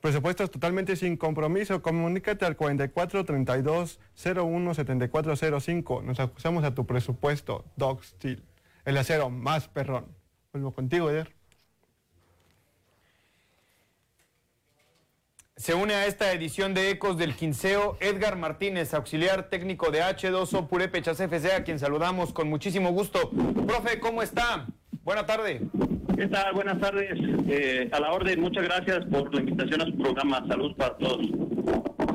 [0.01, 1.83] Presupuestos totalmente sin compromiso.
[1.83, 6.03] Comunícate al 4432 01 7405.
[6.03, 8.45] Nos acusamos a tu presupuesto, Dog Steel.
[8.85, 10.07] El acero más perrón.
[10.53, 11.35] Vuelvo contigo, Eder.
[15.57, 20.67] Se une a esta edición de Ecos del Quinceo Edgar Martínez, auxiliar técnico de H2O
[20.67, 23.31] Purépechas FC, a quien saludamos con muchísimo gusto.
[23.65, 24.67] Profe, ¿cómo está?
[25.05, 25.61] Buena tarde.
[26.17, 26.55] ¿Qué tal?
[26.55, 27.13] Buenas tardes.
[27.49, 30.45] Eh, a la orden, muchas gracias por la invitación a su programa.
[30.49, 31.25] Salud para todos.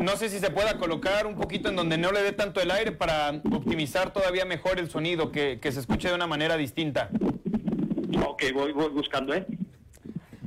[0.02, 2.72] No sé si se pueda colocar un poquito en donde no le dé tanto el
[2.72, 7.10] aire para optimizar todavía mejor el sonido, que, que se escuche de una manera distinta.
[8.28, 9.46] Ok, voy, voy buscando, ¿eh?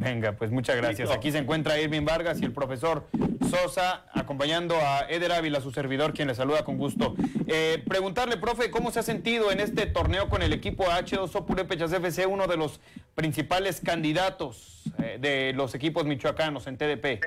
[0.03, 1.11] Venga, pues muchas gracias.
[1.11, 3.07] Aquí se encuentra Irving Vargas y el profesor
[3.49, 7.15] Sosa acompañando a Eder Ávila, su servidor, quien le saluda con gusto.
[7.47, 11.93] Eh, preguntarle, profe, ¿cómo se ha sentido en este torneo con el equipo H2O Purépechas
[11.93, 12.81] FC, uno de los
[13.15, 17.25] principales candidatos eh, de los equipos michoacanos en TDP?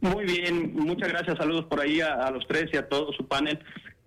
[0.00, 1.38] Muy bien, muchas gracias.
[1.38, 3.58] Saludos por ahí a, a los tres y a todo su panel.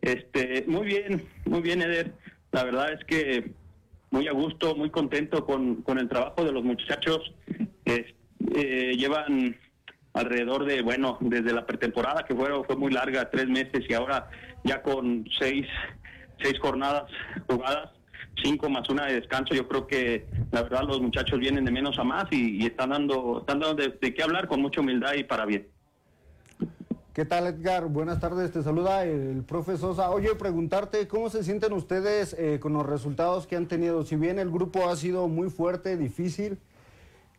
[0.02, 2.12] Este, muy bien, muy bien, Eder.
[2.52, 3.52] La verdad es que
[4.12, 7.34] muy a gusto, muy contento con, con el trabajo de los muchachos.
[7.86, 9.58] Eh, llevan
[10.14, 14.30] alrededor de, bueno, desde la pretemporada que fue, fue muy larga, tres meses, y ahora
[14.64, 15.68] ya con seis,
[16.42, 17.04] seis jornadas
[17.48, 17.92] jugadas,
[18.44, 22.00] cinco más una de descanso, yo creo que la verdad los muchachos vienen de menos
[22.00, 25.14] a más y, y están dando, están dando de, de qué hablar con mucha humildad
[25.16, 25.68] y para bien.
[27.18, 27.88] ¿Qué tal, Edgar?
[27.88, 30.12] Buenas tardes, te saluda el profe Sosa.
[30.12, 34.04] Oye, preguntarte, ¿cómo se sienten ustedes eh, con los resultados que han tenido?
[34.04, 36.60] Si bien el grupo ha sido muy fuerte, difícil,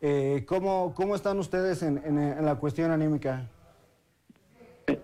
[0.01, 3.47] eh, ¿cómo, ¿cómo están ustedes en, la cuestión anímica?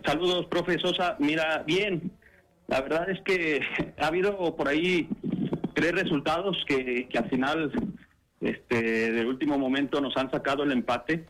[0.05, 1.15] Saludos, profe Sosa.
[1.19, 2.11] Mira, bien,
[2.67, 3.61] la verdad es que
[3.97, 5.07] ha habido por ahí
[5.73, 7.71] tres resultados que, que al final,
[8.41, 11.27] este, de último momento, nos han sacado el empate.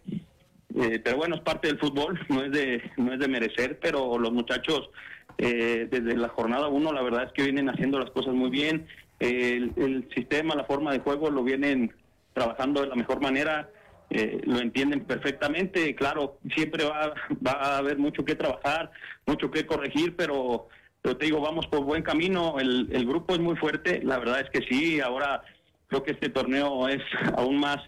[0.76, 4.20] Eh, pero bueno, es parte del fútbol, no es de, no es de merecer, pero
[4.20, 4.90] los muchachos
[5.38, 8.88] eh, desde la jornada uno, la verdad es que vienen haciendo las cosas muy bien.
[9.20, 11.94] El, el sistema, la forma de juego lo vienen
[12.34, 13.70] trabajando de la mejor manera,
[14.10, 15.96] eh, lo entienden perfectamente.
[15.96, 17.14] Claro, siempre va,
[17.46, 18.92] va a haber mucho que trabajar,
[19.26, 20.68] mucho que corregir, pero,
[21.02, 22.60] pero te digo, vamos por buen camino.
[22.60, 25.00] El, el grupo es muy fuerte, la verdad es que sí.
[25.00, 25.42] Ahora
[25.88, 27.02] creo que este torneo es
[27.38, 27.80] aún más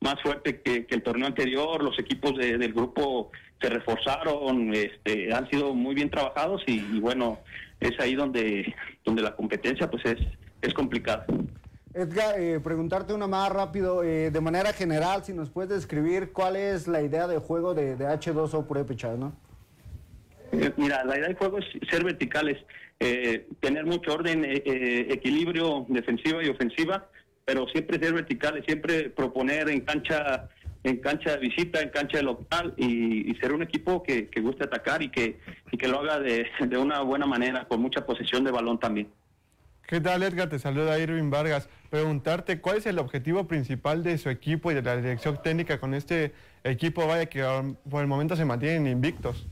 [0.00, 1.82] más fuerte que, que el torneo anterior.
[1.82, 3.30] Los equipos de- del grupo
[3.60, 7.40] se reforzaron, este, han sido muy bien trabajados y, y bueno,
[7.80, 10.18] es ahí donde, donde la competencia pues es,
[10.62, 11.26] es complicada.
[11.94, 16.54] Edgar, eh, preguntarte una más rápido, eh, de manera general, si nos puedes describir cuál
[16.54, 19.32] es la idea de juego de, de H2O Purépechas, ¿no?
[20.52, 22.58] Eh, Mira, la idea del juego es ser verticales,
[23.00, 27.06] eh, tener mucho orden, eh, equilibrio defensiva y ofensiva,
[27.48, 30.50] pero siempre ser verticales, siempre proponer en cancha
[30.84, 34.42] en cancha de visita, en cancha de local y, y ser un equipo que, que
[34.42, 35.38] guste atacar y que,
[35.72, 39.08] y que lo haga de, de una buena manera, con mucha posesión de balón también.
[39.86, 40.50] ¿Qué tal, Edgar?
[40.50, 41.70] Te saluda Irving Vargas.
[41.88, 45.94] Preguntarte cuál es el objetivo principal de su equipo y de la dirección técnica con
[45.94, 46.34] este
[46.64, 49.46] equipo, vaya, que um, por el momento se mantienen invictos.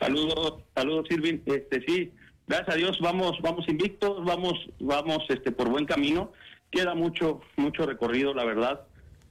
[0.00, 1.38] Saludos, saludos, Irving.
[1.46, 2.12] Este sí,
[2.48, 6.32] gracias a Dios vamos, vamos invictos, vamos, vamos, este, por buen camino.
[6.70, 8.82] Queda mucho, mucho recorrido, la verdad,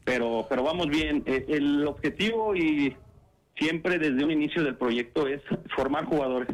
[0.03, 1.23] pero, pero vamos bien.
[1.25, 2.95] Eh, El objetivo y
[3.55, 5.41] siempre desde un inicio del proyecto es
[5.75, 6.49] formar jugadores,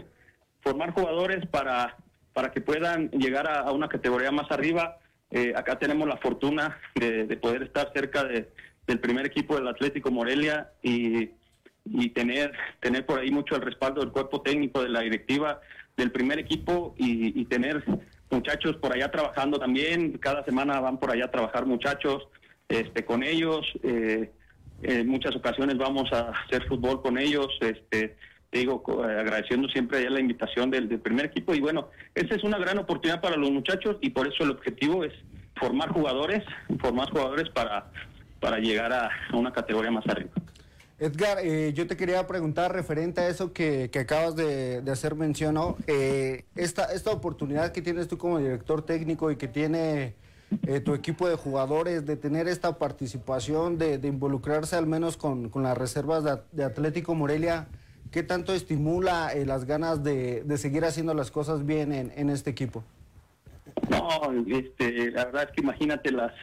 [0.61, 1.95] formar jugadores para,
[2.33, 4.97] para que puedan llegar a, una categoría más arriba.
[5.31, 8.49] Eh, acá tenemos la fortuna de, de poder estar cerca de-
[8.85, 11.29] del primer equipo del Atlético Morelia y,
[11.85, 15.61] y tener, tener por ahí mucho el respaldo del cuerpo técnico, de la directiva,
[15.95, 17.81] del primer equipo y, y tener
[18.29, 20.17] muchachos por allá trabajando también.
[20.17, 22.27] Cada semana van por allá a trabajar muchachos
[22.67, 23.65] este, con ellos.
[23.83, 24.31] eh,
[24.83, 27.47] en muchas ocasiones vamos a hacer fútbol con ellos.
[27.61, 28.15] Este,
[28.49, 31.55] te digo, eh, agradeciendo siempre la invitación del, del primer equipo.
[31.55, 35.03] Y bueno, esa es una gran oportunidad para los muchachos y por eso el objetivo
[35.03, 35.13] es
[35.55, 36.43] formar jugadores,
[36.79, 37.91] formar jugadores para,
[38.39, 40.31] para llegar a una categoría más arriba.
[40.99, 45.57] Edgar, eh, yo te quería preguntar referente a eso que, que acabas de, hacer mención.
[45.87, 50.15] Eh, esta, esta oportunidad que tienes tú como director técnico y que tiene
[50.67, 55.77] eh, tu equipo de jugadores de tener esta participación, de, involucrarse al menos con, las
[55.77, 57.67] reservas de, Atlético Morelia,
[58.11, 62.29] ¿qué tanto estimula eh, las ganas de, de seguir haciendo las cosas bien en, en
[62.29, 62.83] este equipo?
[63.89, 66.33] No, este, la verdad es que imagínate las,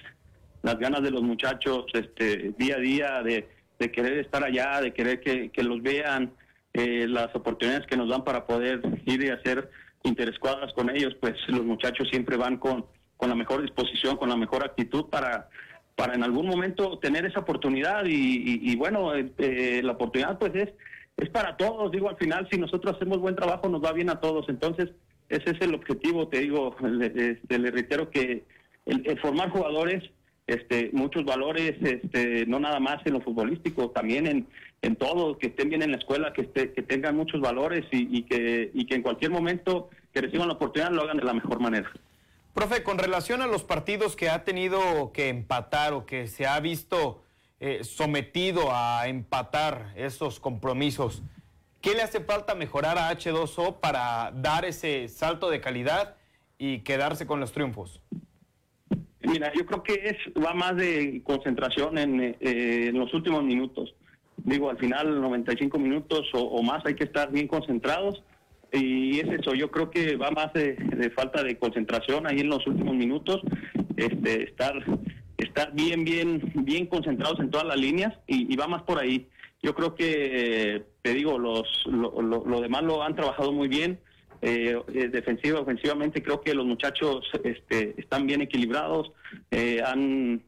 [0.63, 3.49] las ganas de los muchachos este, día a día de,
[3.81, 6.33] de querer estar allá, de querer que, que los vean,
[6.75, 9.71] eh, las oportunidades que nos dan para poder ir y hacer
[10.05, 12.85] interescuadras con ellos, pues los muchachos siempre van con,
[13.17, 15.49] con la mejor disposición, con la mejor actitud para,
[15.97, 18.05] para en algún momento tener esa oportunidad.
[18.07, 20.69] Y, bueno, eh, eh, la oportunidad pues es,
[21.17, 24.21] es para todos, digo, al final si nosotros hacemos buen trabajo nos va bien a
[24.21, 24.91] todos, entonces
[25.31, 28.45] ese es el objetivo, te digo, le, le reitero que
[28.87, 30.03] el formar jugadores,
[30.53, 34.47] este, muchos valores, este, no nada más en lo futbolístico, también en,
[34.83, 38.19] en todo, que estén bien en la escuela, que, esté- que tengan muchos valores y,
[38.19, 41.33] y que, y que en cualquier momento que reciban la oportunidad lo hagan de la
[41.35, 41.91] mejor manera.
[42.55, 46.59] Profe, con relación a los partidos que ha tenido que empatar o que se ha
[46.61, 47.23] visto
[47.61, 51.23] eh, sometido a empatar esos compromisos,
[51.81, 56.17] ¿qué le hace falta mejorar a H2O para dar ese salto de calidad
[56.59, 58.01] y quedarse con los triunfos?
[59.31, 62.37] Mira, yo creo que es va más de concentración en, eh,
[62.89, 63.95] en los últimos minutos.
[64.37, 68.23] Digo, al final, 95 minutos o, más hay que estar bien concentrados.
[68.73, 70.77] Y es eso, yo creo que va más de,
[71.17, 73.41] falta de concentración ahí en los últimos minutos.
[73.97, 74.75] Este, estar
[75.37, 79.27] estar bien, bien, bien concentrados en todas las líneas y, va más por ahí.
[79.63, 80.07] Yo creo que,
[80.77, 83.99] eh, te digo, los, lo, lo- lo demás lo han trabajado muy bien.
[84.43, 89.13] Eh, eh, defensiva, ofensivamente, creo que los muchachos este, están bien equilibrados,
[89.51, 90.43] eh, han,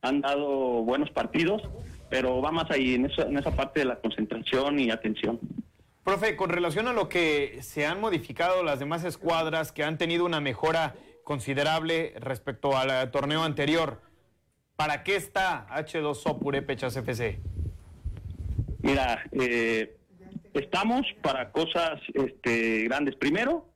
[0.00, 1.62] han dado buenos partidos,
[2.08, 5.38] pero va más ahí, en esa, en esa parte de la concentración y atención.
[6.04, 10.24] Profe, con relación a lo que se han modificado las demás escuadras que han tenido
[10.24, 14.00] una mejora considerable respecto al torneo anterior,
[14.74, 17.38] ¿para qué está H2O Purépechas FC?
[18.80, 19.96] Mira, eh,
[20.54, 23.16] estamos para cosas este, grandes.
[23.16, 23.66] Primero,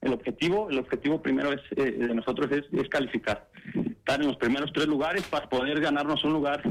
[0.00, 4.72] el objetivo, el objetivo primero es, eh, de nosotros es, calificar, estar en los primeros
[4.72, 6.62] tres lugares para poder ganarnos un lugar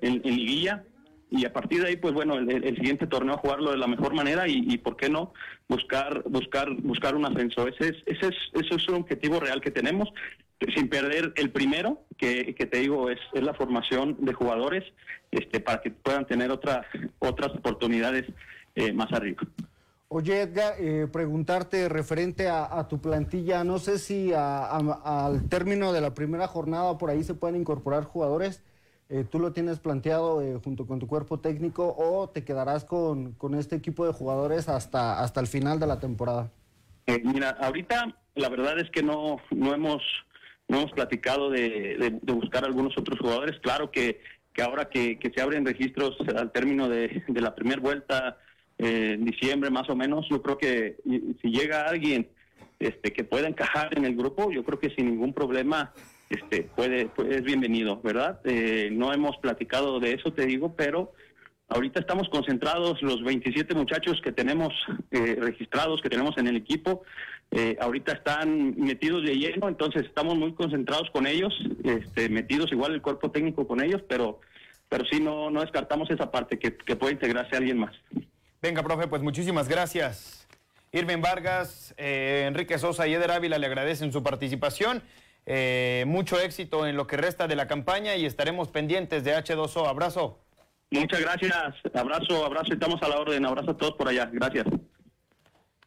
[0.00, 0.84] en, en liguilla
[1.30, 4.48] y a partir de ahí, pues bueno, el, siguiente torneo jugarlo de la mejor manera
[4.48, 5.32] y, y por qué no
[5.68, 7.68] buscar, buscar, buscar un ascenso.
[7.68, 10.12] Ese es, ese es, ese es un objetivo real que tenemos,
[10.74, 14.82] sin perder el primero, que, que te digo es, es la formación de jugadores,
[15.30, 16.84] este, para que puedan tener otras,
[17.20, 18.24] otras oportunidades
[18.80, 19.42] eh, más arriba.
[20.08, 25.48] Oye, Edgar, eh, preguntarte referente a, a tu plantilla, no sé si a- a- al
[25.48, 28.62] término de la primera jornada por ahí se pueden incorporar jugadores.
[29.08, 33.32] Eh, ¿Tú lo tienes planteado eh, junto con tu cuerpo técnico o te quedarás con,
[33.32, 36.50] con este equipo de jugadores hasta, hasta el final de la temporada?
[37.24, 40.02] Mira, ahorita la verdad es que no, no hemos
[40.68, 43.58] no hemos platicado de, de- de buscar algunos otros jugadores.
[43.60, 44.20] Claro que,
[44.52, 48.36] que ahora que, que se abren registros al término de, de la primera vuelta,
[48.82, 50.96] eh, en diciembre más o menos, yo creo que
[51.40, 52.28] si llega alguien
[52.78, 55.92] este, que pueda encajar en el grupo, yo creo que sin ningún problema
[56.30, 58.40] este, puede, puede- es bienvenido, ¿verdad?
[58.44, 61.12] Eh, no hemos platicado de eso, te digo, pero
[61.72, 64.72] Ahorita estamos concentrados los 27 muchachos que tenemos
[65.12, 67.04] eh, registrados, que tenemos en el equipo.
[67.52, 72.92] eh, ahorita están metidos de lleno, entonces estamos muy concentrados con ellos, este, metidos igual
[72.94, 74.40] el cuerpo técnico con ellos, pero,
[74.88, 77.94] pero sí no, no descartamos esa parte, que puede integrarse alguien más.
[78.62, 80.46] Venga, profe, pues muchísimas gracias.
[80.92, 85.02] Irving Vargas, eh, Enrique Sosa y Eder Ávila le agradecen su participación.
[85.46, 89.88] Eh, mucho éxito en lo que resta de la campaña y estaremos pendientes de H2O.
[89.88, 90.38] Abrazo.
[90.90, 91.54] Muchas gracias,
[91.94, 94.66] abrazo, abrazo, estamos a la orden, abrazo a todos por allá, gracias.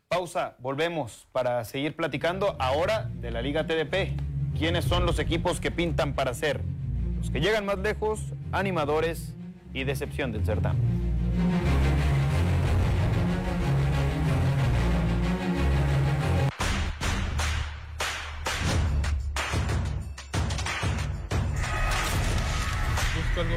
[0.08, 4.16] Pausa, volvemos para seguir platicando ahora de la Liga TDP.
[4.58, 6.62] ¿Quiénes son los equipos que pintan para ser
[7.18, 8.22] los que llegan más lejos,
[8.54, 9.36] animadores
[9.74, 11.73] y decepción del certamen?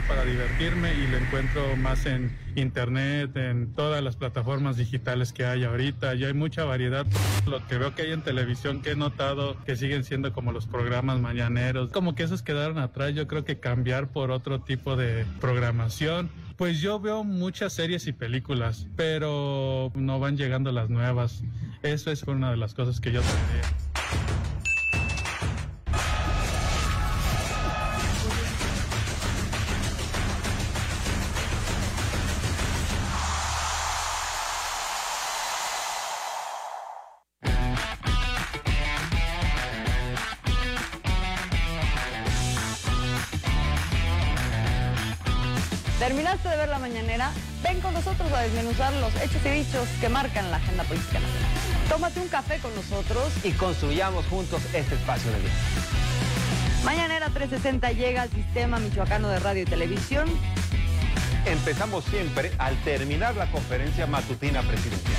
[0.09, 5.65] Para divertirme y lo encuentro más en internet, en todas las plataformas digitales que hay
[5.65, 6.15] ahorita.
[6.15, 7.07] Ya hay mucha variedad.
[7.47, 10.67] Lo que veo que hay en televisión que he notado que siguen siendo como los
[10.67, 13.15] programas mañaneros, como que esos quedaron atrás.
[13.15, 16.31] Yo creo que cambiar por otro tipo de programación.
[16.57, 21.43] Pues yo veo muchas series y películas, pero no van llegando las nuevas.
[21.83, 23.86] Eso es una de las cosas que yo tendría.
[46.07, 47.33] ¿Terminaste de ver la mañanera?
[47.65, 51.51] Ven con nosotros a desmenuzar los hechos y dichos que marcan la agenda política nacional.
[51.89, 55.51] Tómate un café con nosotros y construyamos juntos este espacio de vida.
[56.85, 60.29] Mañanera 360 llega al sistema michoacano de radio y televisión.
[61.45, 65.17] Empezamos siempre al terminar la conferencia matutina presidencial.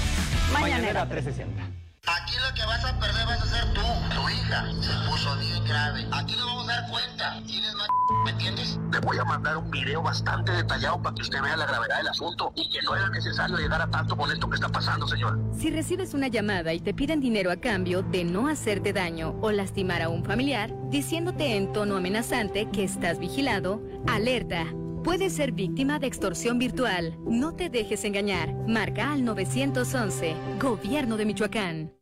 [0.53, 1.63] Mañanera, Mañanera 360.
[2.07, 3.81] Aquí lo que vas a perder vas a ser tú,
[4.15, 4.65] tu hija.
[4.81, 6.07] Se puso bien grave.
[6.13, 7.41] Aquí nos vamos a dar cuenta.
[7.45, 7.87] ¿Tienes más
[8.23, 8.76] ¿Me entiendes?
[8.99, 12.07] Te voy a mandar un video bastante detallado para que usted vea la gravedad del
[12.07, 15.39] asunto y que no era necesario llegar a tanto con esto que está pasando, señor.
[15.55, 19.51] Si recibes una llamada y te piden dinero a cambio de no hacerte daño o
[19.51, 24.65] lastimar a un familiar, diciéndote en tono amenazante que estás vigilado, alerta.
[25.03, 27.19] Puedes ser víctima de extorsión virtual.
[27.19, 28.51] No te dejes engañar.
[28.67, 30.35] Marca al 911.
[30.59, 31.93] Gobierno de Michoacán.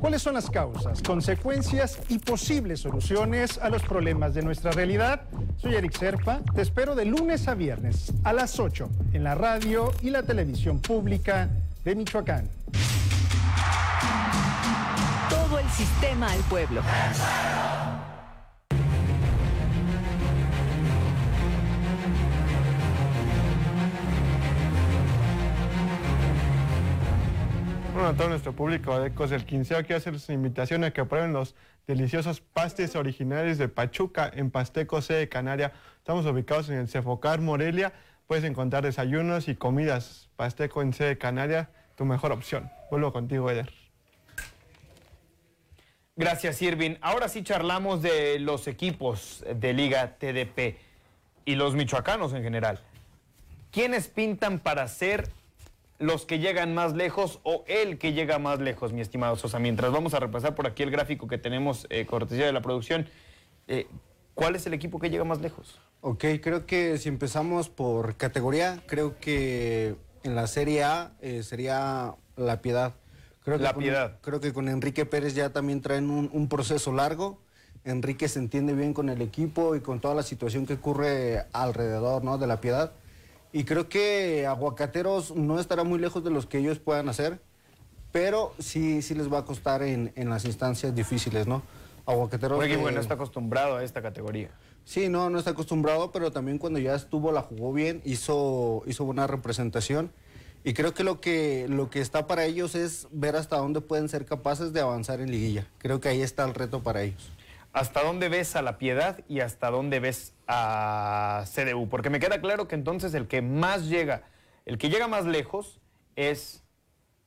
[0.00, 5.20] ¿Cuáles son las causas, consecuencias y posibles soluciones a los problemas de nuestra realidad?
[5.58, 9.92] Soy Eric Serpa, te espero de lunes a viernes a las 8 en la radio
[10.00, 11.50] y la televisión pública
[11.84, 12.48] de Michoacán.
[15.28, 16.80] Todo el sistema al pueblo.
[28.06, 29.78] A todo nuestro público de Ecos del Quinceo.
[29.80, 31.54] Quiero hacerles una invitación a que prueben los
[31.86, 35.72] deliciosos pastes originales de Pachuca en Pasteco C de Canaria.
[35.98, 37.92] Estamos ubicados en el Cefocar Morelia.
[38.26, 40.30] Puedes encontrar desayunos y comidas.
[40.36, 42.70] Pasteco en C de Canaria, tu mejor opción.
[42.90, 43.70] Vuelvo contigo, Eder.
[46.16, 46.96] Gracias, Irving.
[47.02, 50.78] Ahora sí charlamos de los equipos de Liga TDP
[51.44, 52.80] y los michoacanos en general.
[53.70, 55.28] ¿Quiénes pintan para ser
[56.00, 59.58] los que llegan más lejos o el que llega más lejos, mi estimado Sosa.
[59.58, 63.06] Mientras vamos a repasar por aquí el gráfico que tenemos, eh, cortesía de la producción,
[63.68, 63.86] eh,
[64.34, 65.78] ¿cuál es el equipo que llega más lejos?
[66.00, 72.14] Ok, creo que si empezamos por categoría, creo que en la Serie A eh, sería
[72.34, 72.94] La Piedad.
[73.44, 74.18] Creo la Piedad.
[74.22, 77.38] creo que con Enrique Pérez ya también traen un, un proceso largo.
[77.84, 82.24] Enrique se entiende bien con el equipo y con toda la situación que ocurre alrededor
[82.24, 82.38] ¿no?
[82.38, 82.92] de La Piedad.
[83.52, 87.40] Y creo que Aguacateros no estará muy lejos de los que ellos puedan hacer,
[88.12, 91.62] pero sí, sí les va a costar en, las instancias difíciles, ¿no?
[92.06, 92.58] Aguacateros...
[92.58, 94.50] Porque bueno, no está acostumbrado a esta categoría.
[94.84, 99.04] Sí, no, no está acostumbrado, pero también cuando ya estuvo la jugó bien, hizo, hizo
[99.04, 100.12] buena representación.
[100.62, 104.08] Y creo que lo, que lo que está para ellos es ver hasta dónde pueden
[104.08, 105.66] ser capaces de avanzar en liguilla.
[105.78, 107.30] Creo que ahí está el reto para ellos.
[107.72, 111.88] ¿Hasta dónde ves a la piedad y hasta dónde ves a CDU?
[111.88, 114.24] Porque me queda claro que entonces el que más llega,
[114.66, 115.80] el que llega más lejos
[116.16, 116.64] es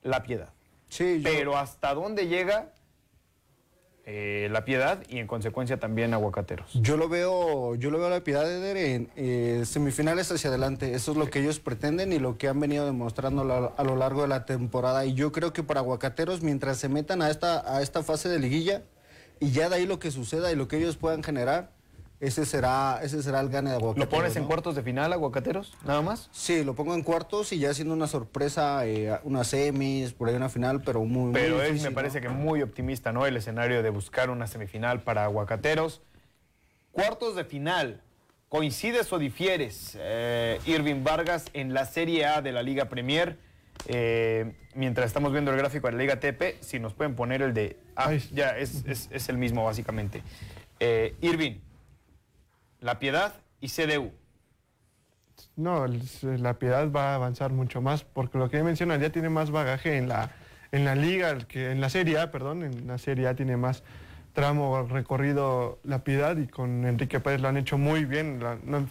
[0.01, 0.49] la piedad.
[0.89, 2.73] Sí, Pero hasta dónde llega
[4.05, 6.73] eh, la piedad y en consecuencia también aguacateros.
[6.73, 10.93] Yo lo veo, yo lo veo a la piedad en eh, semifinales hacia adelante.
[10.93, 14.23] Eso es lo que ellos pretenden y lo que han venido demostrando a lo largo
[14.23, 15.05] de la temporada.
[15.05, 18.39] Y yo creo que para aguacateros, mientras se metan a esta, a esta fase de
[18.39, 18.83] liguilla,
[19.39, 21.71] y ya de ahí lo que suceda y lo que ellos puedan generar,
[22.19, 24.09] ese será, ese será el gane de Aguacateros.
[24.09, 26.29] ¿Lo pones en cuartos de final, Aguacateros, nada más?
[26.31, 30.35] Sí, lo pongo en cuartos y ya haciendo una sorpresa, eh, una semis, por ahí
[30.35, 33.25] una final, pero muy Pero es, me parece que muy optimista, ¿no?
[33.25, 36.01] El escenario de buscar una semifinal para Aguacateros.
[36.93, 38.01] Cuartos de final,
[38.47, 43.37] ¿coincides o difieres, eh, Irving Vargas, en la Serie A de la Liga Premier?
[43.87, 47.53] Eh, mientras estamos viendo el gráfico de la Liga TP, si nos pueden poner el
[47.53, 47.77] de...
[47.95, 50.23] Ah, ya, es, es, el mismo básicamente.
[50.79, 51.59] Eh, Irving,
[52.79, 54.11] La Piedad y CDU.
[55.55, 55.85] No,
[56.21, 59.97] La Piedad va a avanzar mucho más, porque lo que menciona ya tiene más bagaje
[59.97, 60.31] en la,
[60.71, 63.83] en la Liga, que en la Serie A, perdón, en la Serie A tiene más
[64.33, 68.41] tramo recorrido La Piedad y con Enrique Pérez lo han hecho muy bien.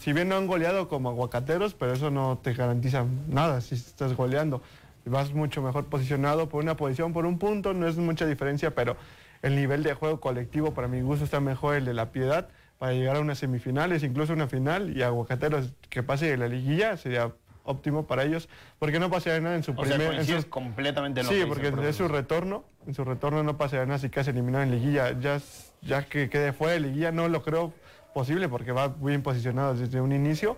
[0.00, 4.14] si bien no han goleado como aguacateros, pero eso no te garantiza nada si estás
[4.14, 4.62] goleando.
[5.04, 8.96] Vas mucho mejor posicionado por una posición, por un punto, no es mucha diferencia, pero
[9.42, 12.92] el nivel de juego colectivo para mi gusto está mejor el de La Piedad para
[12.92, 17.32] llegar a unas semifinales, incluso una final y aguacateros que pase de la liguilla sería
[17.64, 20.00] óptimo para ellos, porque no pasaría nada en su primer...
[20.46, 24.64] completamente Sí, porque es su retorno, en su retorno no pasaría nada si casi eliminado
[24.64, 25.40] en liguilla, ya,
[25.82, 27.72] ya que quede fuera de liguilla no lo creo
[28.14, 30.56] posible porque va bien posicionado desde un inicio,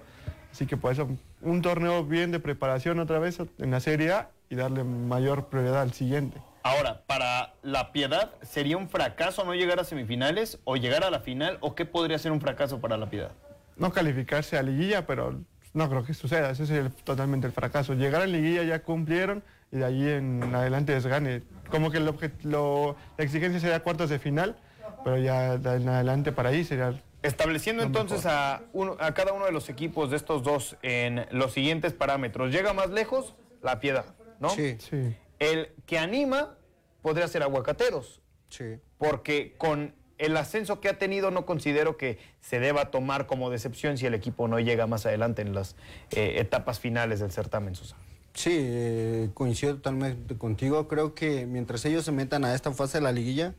[0.52, 1.08] así que por eso
[1.42, 5.82] un torneo bien de preparación otra vez en la Serie A y darle mayor prioridad
[5.82, 6.40] al siguiente.
[6.62, 11.20] Ahora, para la Piedad, ¿sería un fracaso no llegar a semifinales o llegar a la
[11.20, 13.32] final o qué podría ser un fracaso para la Piedad?
[13.76, 15.40] No calificarse a liguilla, pero
[15.74, 17.92] no creo que suceda, ese es totalmente el fracaso.
[17.92, 19.42] Llegar a liguilla ya cumplieron
[19.74, 21.42] y de ahí en adelante desgane.
[21.68, 22.04] Como que el
[22.44, 24.56] lo, la exigencia sería cuartos de final,
[25.02, 27.02] pero ya de en adelante para ahí sería...
[27.22, 31.52] Estableciendo entonces a, uno, a cada uno de los equipos de estos dos en los
[31.52, 32.52] siguientes parámetros.
[32.52, 34.04] Llega más lejos la piedad,
[34.40, 34.50] ¿no?
[34.50, 34.76] Sí.
[34.78, 35.16] Sí.
[35.38, 36.54] El que anima
[37.02, 38.20] podría ser aguacateros.
[38.50, 38.76] Sí.
[38.98, 43.98] Porque con el ascenso que ha tenido no considero que se deba tomar como decepción
[43.98, 45.76] si el equipo no llega más adelante en las
[46.12, 48.03] eh, etapas finales del certamen, Susana.
[48.34, 50.88] Sí, eh, coincido totalmente contigo.
[50.88, 53.54] Creo que mientras ellos se metan a esta fase de la liguilla,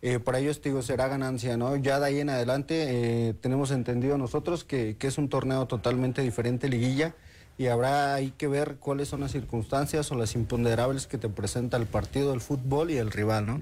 [0.00, 1.76] eh, para ellos digo, será ganancia, ¿no?
[1.76, 2.86] Ya de ahí en adelante
[3.28, 7.14] eh, tenemos entendido nosotros que, que es un torneo totalmente diferente, liguilla,
[7.58, 11.76] y habrá ahí que ver cuáles son las circunstancias o las imponderables que te presenta
[11.76, 13.60] el partido, el fútbol y el rival, ¿no?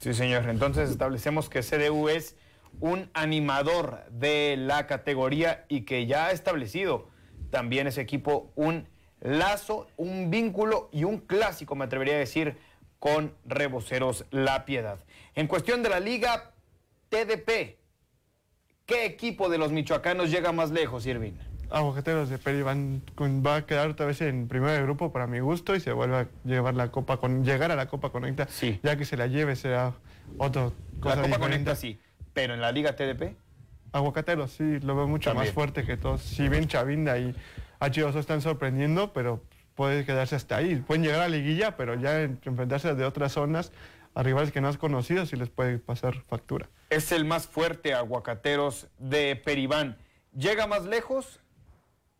[0.00, 0.48] Sí, señor.
[0.48, 2.34] Entonces establecemos que CDU es
[2.80, 7.08] un animador de la categoría y que ya ha establecido
[7.50, 8.86] también ese equipo un
[9.20, 12.56] lazo, un vínculo y un clásico, me atrevería a decir,
[12.98, 14.98] con Reboceros La Piedad.
[15.34, 16.52] En cuestión de la liga
[17.08, 17.78] TDP,
[18.86, 21.32] ¿qué equipo de los michoacanos llega más lejos, Irving?
[21.70, 25.76] Aguacateros de Peri van, va a quedar otra vez en primer grupo para mi gusto
[25.76, 28.48] y se vuelve a llevar la Copa con llegar a la Copa Conecta.
[28.82, 29.94] Ya que se la lleve será
[30.36, 31.38] otra cosa La Copa diferente.
[31.38, 32.00] Conecta sí,
[32.34, 33.36] pero en la liga TDP.
[33.92, 35.46] Aguacateros, sí, lo veo mucho También.
[35.46, 36.20] más fuerte que todos.
[36.22, 37.34] Si bien Chavinda y
[37.80, 39.42] H2O están sorprendiendo, pero
[39.74, 40.76] puede quedarse hasta ahí.
[40.76, 43.72] Pueden llegar a la liguilla, pero ya en- enfrentarse de otras zonas
[44.14, 46.68] a rivales que no has conocido, sí les puede pasar factura.
[46.90, 49.96] Es el más fuerte aguacateros de Peribán.
[50.36, 51.40] Llega más lejos,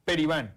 [0.05, 0.57] Peribán.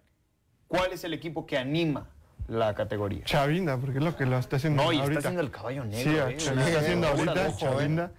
[0.67, 2.07] ¿Cuál es el equipo que anima
[2.47, 3.23] la categoría?
[3.25, 6.11] Chavinda, porque es lo que lo está haciendo No, y está haciendo el caballo negro,
[6.29, 7.55] Sí, eh, lo está haciendo ahorita.
[7.57, 8.11] Chavinda.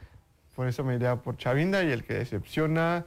[0.54, 3.04] Por eso me iría por Chavinda y el que decepciona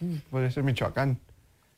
[0.00, 1.20] mm, puede ser Michoacán.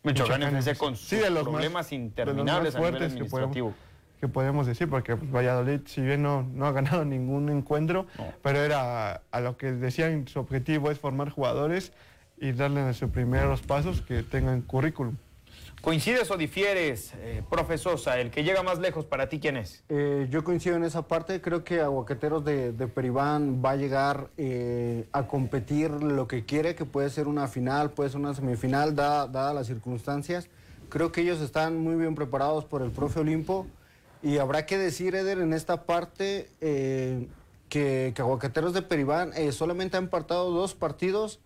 [0.02, 2.98] Michoacán FC con Sí, sus de los problemas más- de los interminables más a nivel
[2.98, 3.74] fuertes que podemos,
[4.20, 8.06] que podemos decir, porque Valladolid, si bien no, no ha ganado ningún encuentro,
[8.42, 11.92] pero era a lo que decían su objetivo es formar jugadores
[12.38, 15.16] y darles sus primeros pasos que tengan currículum.
[15.82, 18.20] ¿Coincides o difieres, eh, profe Sosa?
[18.20, 19.82] ¿El que llega más lejos para ti quién es?
[19.88, 24.28] Eh, yo coincido en esa parte, creo que Aguacateros de, de Peribán va a llegar
[24.36, 28.94] eh, a competir lo que quiere, que puede ser una final, puede ser una semifinal,
[28.94, 30.48] da- dadas las circunstancias.
[30.88, 33.66] Creo que ellos están muy bien preparados por el profe Olimpo
[34.22, 37.26] y habrá que decir, Eder, en esta parte eh,
[37.68, 41.40] que, que Aguacateros de Peribán eh, solamente ha empatado dos partidos,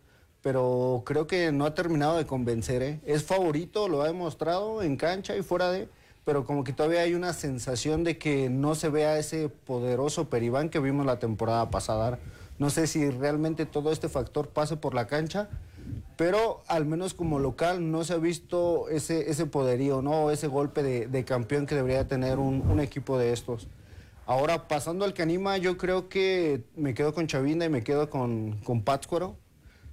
[0.46, 2.80] pero creo que no ha terminado de convencer.
[2.80, 3.00] ¿eh?
[3.04, 5.88] Es favorito, lo ha demostrado en cancha y fuera de,
[6.24, 10.68] pero como que todavía hay una sensación de que no se vea ese poderoso Peribán
[10.68, 12.20] que vimos la temporada pasada.
[12.60, 15.48] No sé si realmente todo este factor pase por la cancha,
[16.16, 20.30] pero al menos como local no se ha visto ese, ese poderío, ¿no?
[20.30, 23.66] Ese golpe de, campeón que debería tener un, equipo de estos.
[24.26, 28.08] Ahora, pasando al que anima, yo creo que me quedo con Chavinda y me quedo
[28.10, 29.34] con, con Pátzcuaro.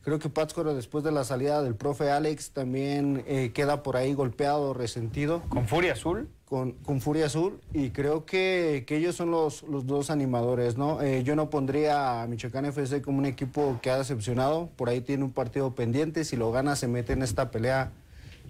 [0.04, 4.14] Creo que Pátzcuaro, después de la salida del profe Alex, también eh, queda por ahí
[4.14, 5.42] golpeado, resentido.
[5.48, 6.28] ¿Con Furia Azul?
[6.44, 7.62] Con, con Furia Azul.
[7.72, 11.02] Y creo que, que ellos son los, los dos animadores, ¿no?
[11.02, 14.70] Eh, yo no pondría a Michoacán FC como un equipo que ha decepcionado.
[14.76, 16.26] Por ahí tiene un partido pendiente.
[16.26, 17.94] Si lo gana, se mete en esta pelea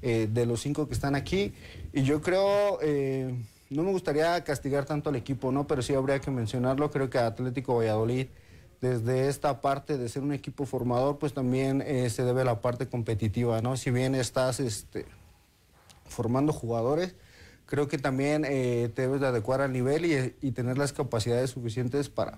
[0.02, 1.54] eh, de los cinco que están aquí.
[1.94, 2.80] Y yo creo,
[3.70, 5.68] no me gustaría castigar tanto al equipo, ¿no?
[5.68, 6.90] Pero sí habría que mencionarlo.
[6.90, 8.26] Creo que Atlético Valladolid,
[8.84, 12.60] desde esta parte de ser un equipo formador, pues también eh, se debe a la
[12.60, 13.78] parte competitiva, ¿no?
[13.78, 15.06] Si bien estás este,
[16.06, 17.16] formando jugadores,
[17.66, 21.52] creo que también eh, te debes de adecuar al nivel y, y tener las capacidades
[21.52, 22.38] suficientes para,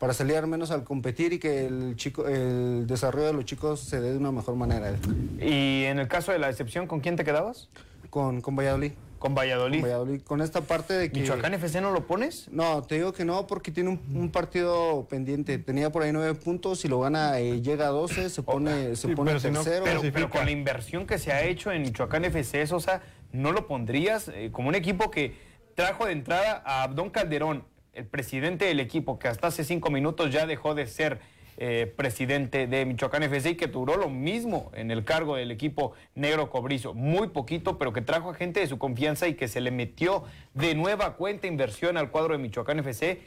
[0.00, 3.78] para salir al menos al competir y que el, chico, el desarrollo de los chicos
[3.78, 4.92] se dé de una mejor manera.
[5.38, 7.68] Y en el caso de la decepción, ¿con quién te quedabas?
[8.10, 8.90] Con, con Valladolid.
[9.18, 9.80] Con Valladolid.
[9.80, 10.22] Con Valladolid.
[10.22, 11.20] Con esta parte de que...
[11.20, 12.48] ¿Michoacán FC no lo pones?
[12.50, 15.58] No, te digo que no, porque tiene un, un partido pendiente.
[15.58, 19.08] Tenía por ahí nueve puntos, si lo gana eh, llega a 12, se pone, se
[19.08, 19.84] pone tercero.
[19.84, 23.02] pero, pero con la inversión que se ha hecho en Michoacán FC, Sosa,
[23.32, 25.34] ¿no lo pondrías eh, como un equipo que
[25.74, 30.30] trajo de entrada a Abdón Calderón, el presidente del equipo, que hasta hace cinco minutos
[30.30, 31.20] ya dejó de ser
[31.58, 36.50] eh, presidente de Michoacán FC que duró lo mismo en el cargo del equipo negro
[36.50, 39.70] cobrizo, muy poquito, pero que trajo a gente de su confianza y que se le
[39.70, 43.20] metió de nueva cuenta inversión al cuadro de Michoacán FC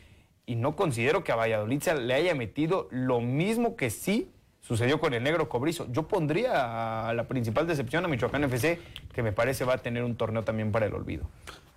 [0.46, 5.00] y no considero que a Valladolid se le haya metido lo mismo que sí sucedió
[5.00, 5.88] con el negro cobrizo.
[5.92, 8.80] Yo pondría a la principal decepción a Michoacán FC,
[9.14, 11.30] que me parece va a tener un torneo también para el olvido.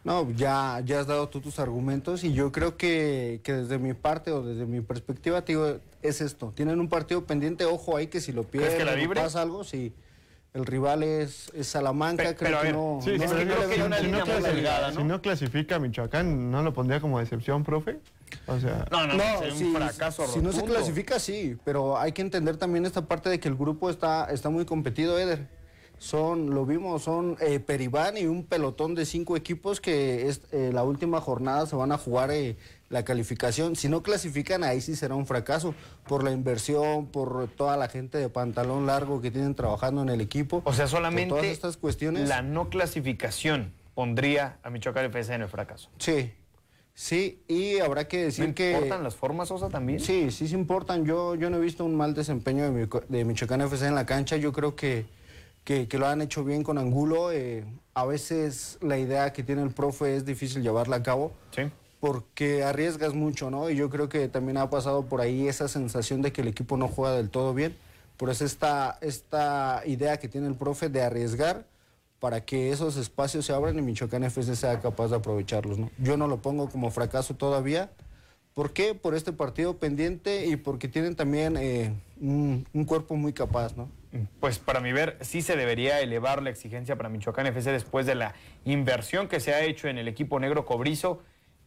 [0.05, 3.95] No, ya, ya has dado tú tus argumentos y yo creo que, que desde mi
[3.95, 6.53] parte o desde mi perspectiva, te digo, es esto.
[6.57, 9.21] Tienen un partido pendiente, ojo ahí que si lo pierden que la libre?
[9.21, 9.93] pasa algo, sí.
[10.55, 12.99] El rival es, es Salamanca, Pe- creo pero a que ver, no.
[13.03, 14.55] Sí, no- sí, no pero le creo que veo si, si línea no muy clasifica,
[14.55, 15.01] delgada, ¿no?
[15.01, 17.99] si no clasifica a Michoacán, ¿no lo pondría como decepción, profe?
[18.47, 19.25] O sea, No, no, No,
[19.57, 23.31] sí, un fracaso si no se clasifica, sí, pero hay que entender también esta parte
[23.31, 25.47] de que el grupo está, está muy competido, Eder.
[26.03, 30.73] Son, lo vimos, son eh, Peribán y un pelotón de cinco equipos que es, eh,
[30.73, 32.57] la última jornada se van a jugar eh,
[32.89, 33.77] la calificación.
[33.77, 35.77] Si no clasifican, ahí sí será un fracaso
[36.09, 40.21] por la inversión, por toda la gente de pantalón largo que tienen trabajando en el
[40.21, 40.61] equipo.
[40.65, 42.29] O sea, solamente todas estas cuestiones.
[42.29, 45.89] la no clasificación pondría a Michoacán FC en el fracaso.
[45.99, 46.33] Sí,
[46.95, 48.73] sí, y habrá que decir ¿No que...
[48.73, 50.01] importan las formas, Osa, también?
[50.01, 51.05] Sí, sí se importan.
[51.05, 54.37] Yo, yo no he visto un mal desempeño de, de Michoacán FC en la cancha.
[54.37, 55.07] Yo creo que,
[55.65, 57.33] que, que lo han hecho bien con Angulo.
[57.33, 61.33] Eh, a veces la idea que tiene el profe es difícil llevarla a cabo.
[61.55, 61.63] Sí.
[62.01, 63.71] Porque arriesgas mucho, ¿no?
[63.71, 66.77] Y yo creo que también ha pasado por ahí esa sensación de que el equipo
[66.77, 67.77] no juega del todo bien.
[68.17, 71.65] Por eso esta, esta idea que tiene el profe de arriesgar
[72.19, 75.91] para que esos espacios se abran y Michoacán FC sea capaz de aprovecharlos, ¿no?
[75.99, 77.91] Yo no lo pongo como fracaso todavía.
[78.55, 78.95] ¿Por qué?
[78.95, 83.89] Por este partido pendiente y porque tienen también eh, un, un cuerpo muy capaz, ¿no?
[84.41, 88.15] Pues para mi ver, sí se debería elevar la exigencia para Michoacán FC después de
[88.15, 88.35] la
[88.65, 91.23] inversión que se ha hecho en el equipo negro cobrizo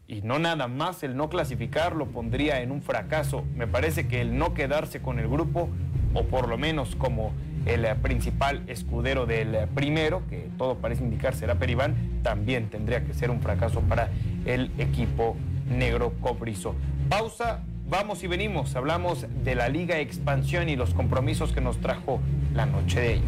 [0.08, 3.44] y no nada más el no clasificar lo pondría en un fracaso.
[3.56, 5.70] Me parece que el no quedarse con el grupo,
[6.14, 7.34] o por lo menos como
[7.66, 13.04] el eh, principal escudero del eh, primero, que todo parece indicar será Peribán, también tendría
[13.04, 14.12] que ser un fracaso para
[14.46, 15.36] el equipo
[15.68, 16.76] negro cobrizo.
[17.10, 18.76] Pausa, vamos y venimos.
[18.76, 22.20] Hablamos de la Liga Expansión y los compromisos que nos trajo
[22.54, 23.24] la noche de ayer.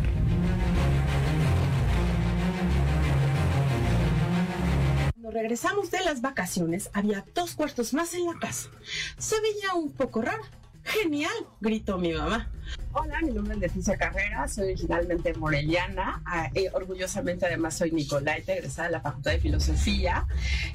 [5.29, 8.69] Regresamos de las vacaciones, había dos cuartos más en la casa.
[9.17, 10.43] Se veía un poco rara.
[10.87, 11.33] ¡Genial!
[11.59, 12.49] gritó mi mamá.
[12.93, 18.53] Hola, mi nombre es Leticia Carrera, soy originalmente moreliana, ah, eh, orgullosamente además soy Nicolaita,
[18.53, 20.25] egresada de la Facultad de Filosofía.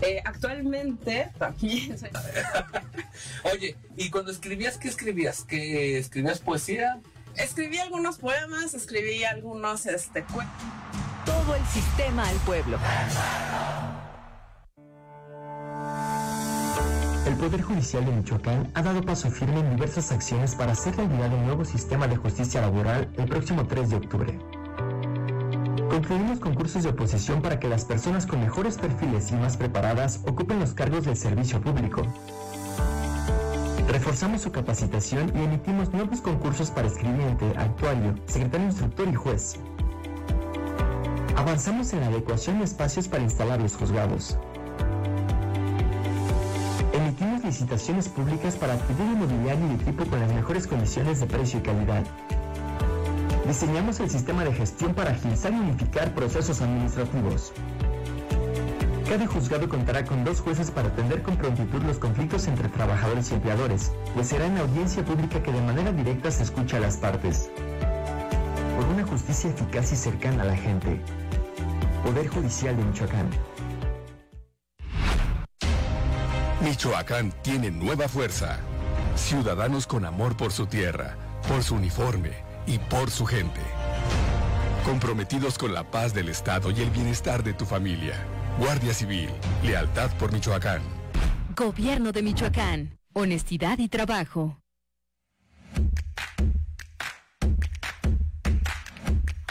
[0.02, 2.10] Eh, actualmente también soy...
[3.52, 5.44] Oye, ¿y cuando escribías, qué escribías?
[5.44, 7.00] ¿Que escribías poesía?
[7.36, 10.56] Escribí algunos poemas, escribí algunos este, cuentos.
[11.24, 12.78] Todo el sistema al pueblo.
[17.24, 21.32] El Poder Judicial de Michoacán ha dado paso firme en diversas acciones para hacer realidad
[21.32, 24.38] un nuevo sistema de justicia laboral el próximo 3 de octubre.
[25.88, 30.58] Concluimos concursos de oposición para que las personas con mejores perfiles y más preparadas ocupen
[30.58, 32.02] los cargos del servicio público.
[33.88, 39.60] Reforzamos su capacitación y emitimos nuevos concursos para escribiente, actuario, secretario instructor y juez.
[41.36, 44.36] Avanzamos en la adecuación de espacios para instalar los juzgados.
[47.02, 51.62] Emitimos licitaciones públicas para adquirir inmobiliario y equipo con las mejores condiciones de precio y
[51.62, 52.04] calidad.
[53.44, 57.52] Diseñamos el sistema de gestión para agilizar y unificar procesos administrativos.
[59.08, 63.34] Cada juzgado contará con dos jueces para atender con prontitud los conflictos entre trabajadores y
[63.34, 67.50] empleadores, pues será en audiencia pública que de manera directa se escucha a las partes.
[68.76, 71.00] Por una justicia eficaz y cercana a la gente.
[72.04, 73.28] Poder Judicial de Michoacán.
[76.62, 78.60] Michoacán tiene nueva fuerza.
[79.16, 81.16] Ciudadanos con amor por su tierra,
[81.48, 82.30] por su uniforme
[82.68, 83.60] y por su gente.
[84.84, 88.14] Comprometidos con la paz del Estado y el bienestar de tu familia.
[88.60, 89.28] Guardia Civil,
[89.64, 90.82] lealtad por Michoacán.
[91.56, 92.96] Gobierno de Michoacán.
[93.12, 94.56] Honestidad y trabajo.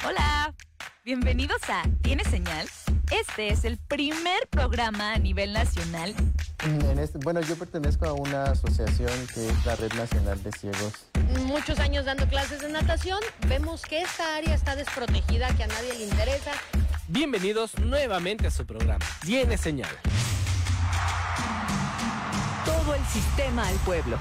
[0.07, 0.53] Hola,
[1.03, 2.69] bienvenidos a ¿Tiene señal?
[3.11, 6.15] Este es el primer programa a nivel nacional.
[6.63, 10.93] En este, bueno, yo pertenezco a una asociación que es la Red Nacional de Ciegos.
[11.47, 15.93] Muchos años dando clases de natación, vemos que esta área está desprotegida, que a nadie
[15.95, 16.51] le interesa.
[17.07, 19.03] Bienvenidos nuevamente a su programa.
[19.25, 19.89] Tiene señal.
[22.63, 24.17] Todo el sistema al pueblo.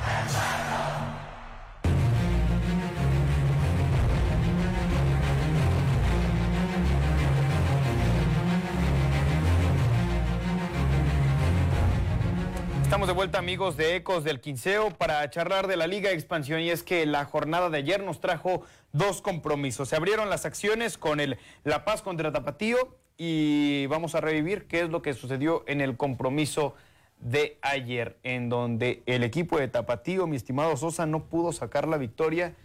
[12.91, 16.71] Estamos de vuelta amigos de Ecos del Quinceo para charlar de la Liga Expansión y
[16.71, 18.63] es que la jornada de ayer nos trajo
[18.93, 19.91] dos compromisos.
[19.91, 24.81] Se abrieron las acciones con el La Paz contra Tapatío y vamos a revivir qué
[24.81, 26.75] es lo que sucedió en el compromiso
[27.21, 31.97] de ayer, en donde el equipo de Tapatío, mi estimado Sosa, no pudo sacar la
[31.97, 32.57] victoria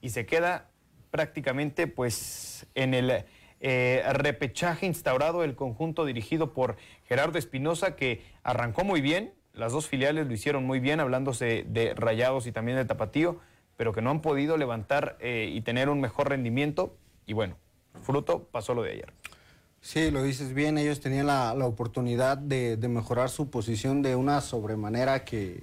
[0.00, 0.70] y se queda
[1.10, 3.26] prácticamente pues en el
[3.60, 9.86] eh, repechaje instaurado el conjunto dirigido por Gerardo Espinosa que arrancó muy bien, las dos
[9.86, 13.38] filiales lo hicieron muy bien, hablándose de Rayados y también de Tapatío,
[13.76, 16.96] pero que no han podido levantar eh, y tener un mejor rendimiento.
[17.26, 17.56] Y bueno,
[18.02, 19.12] Fruto pasó lo de ayer.
[19.80, 24.40] Sí, lo dices bien, ellos tenían la, oportunidad de, de mejorar su posición de una
[24.40, 25.62] sobremanera que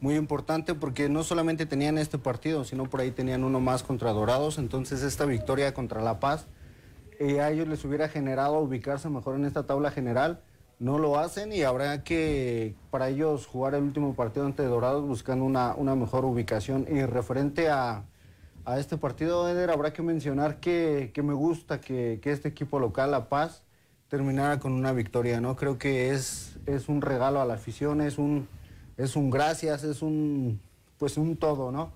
[0.00, 4.12] muy importante porque no solamente tenían este partido, sino por ahí tenían uno más contra
[4.12, 6.46] Dorados, entonces esta victoria contra La Paz
[7.18, 10.40] eh, a ellos les hubiera generado ubicarse mejor en esta tabla general,
[10.78, 15.44] no lo hacen y habrá que para ellos jugar el último partido ante Dorados buscando
[15.44, 18.04] una, una mejor ubicación y referente a,
[18.64, 22.78] a este partido, Eder, habrá que mencionar que, que me gusta que, que este equipo
[22.78, 23.62] local, La Paz,
[24.08, 25.56] terminara con una victoria, ¿no?
[25.56, 28.48] Creo que es, es un regalo a la afición, es un,
[28.96, 30.60] es un gracias, es un,
[30.98, 31.92] pues un todo, ¿no?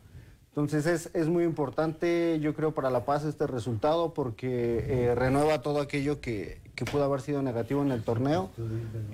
[0.50, 5.62] Entonces es, es muy importante, yo creo, para La Paz este resultado porque eh, renueva
[5.62, 8.50] todo aquello que, que pudo haber sido negativo en el torneo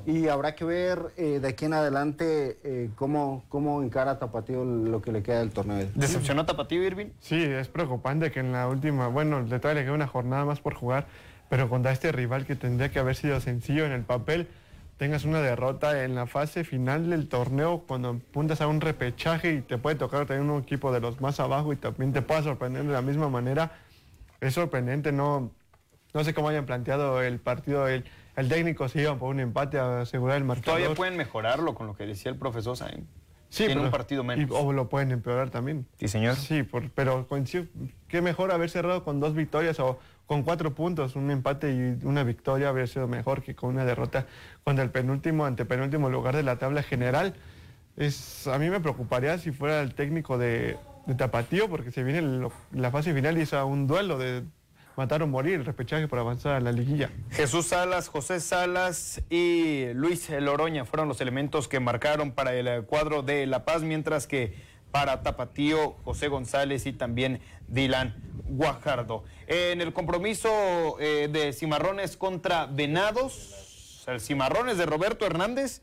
[0.07, 5.03] y habrá que ver eh, de aquí en adelante eh, cómo, cómo encara Tapatío lo
[5.03, 5.87] que le queda del torneo.
[5.95, 7.09] ¿Decepcionó a Tapatío, Irving?
[7.21, 10.61] Sí, es preocupante que en la última, bueno, le todavía le queda una jornada más
[10.61, 11.07] por jugar,
[11.51, 14.49] pero contra este rival que tendría que haber sido sencillo en el papel,
[14.97, 19.61] tengas una derrota en la fase final del torneo cuando apuntas a un repechaje y
[19.61, 22.85] te puede tocar también un equipo de los más abajo y también te pueda sorprender
[22.85, 23.73] de la misma manera,
[24.41, 25.51] es sorprendente, no,
[26.15, 28.05] no sé cómo hayan planteado el partido, el,
[28.37, 30.79] el técnico se iba por un empate a asegurar el marcador.
[30.79, 33.07] Todavía pueden mejorarlo con lo que decía el profesor Sain.
[33.49, 34.51] Sí, Tiene pero- un partido menos.
[34.51, 35.87] y- o lo pueden empeorar también.
[35.99, 36.35] Sí, señor.
[36.37, 37.67] Sí, por- pero coincido,
[38.09, 42.25] qué mejor haber cerrado con dos victorias o con cuatro puntos, un empate y una
[42.25, 44.27] victoria habría sido mejor que con una derrota
[44.65, 47.35] contra el penúltimo, antepenúltimo lugar de la tabla general.
[47.97, 50.77] Es, a mí me preocuparía si fuera el técnico de,
[51.17, 54.43] Tapatío, porque se viene la fase final y es a un duelo de
[54.97, 57.11] matar o morir, el repechaje para avanzar a la liguilla.
[57.31, 63.23] Jesús Salas, José Salas y Luis Loroña fueron los elementos que marcaron para el cuadro
[63.23, 64.55] de La Paz, mientras que
[64.97, 68.15] para Tapatío, José González y también Dylan
[68.49, 69.25] Guajardo.
[69.47, 70.49] En el compromiso
[70.99, 75.83] eh, de Cimarrones contra Venados, el Cimarrones de Roberto Hernández,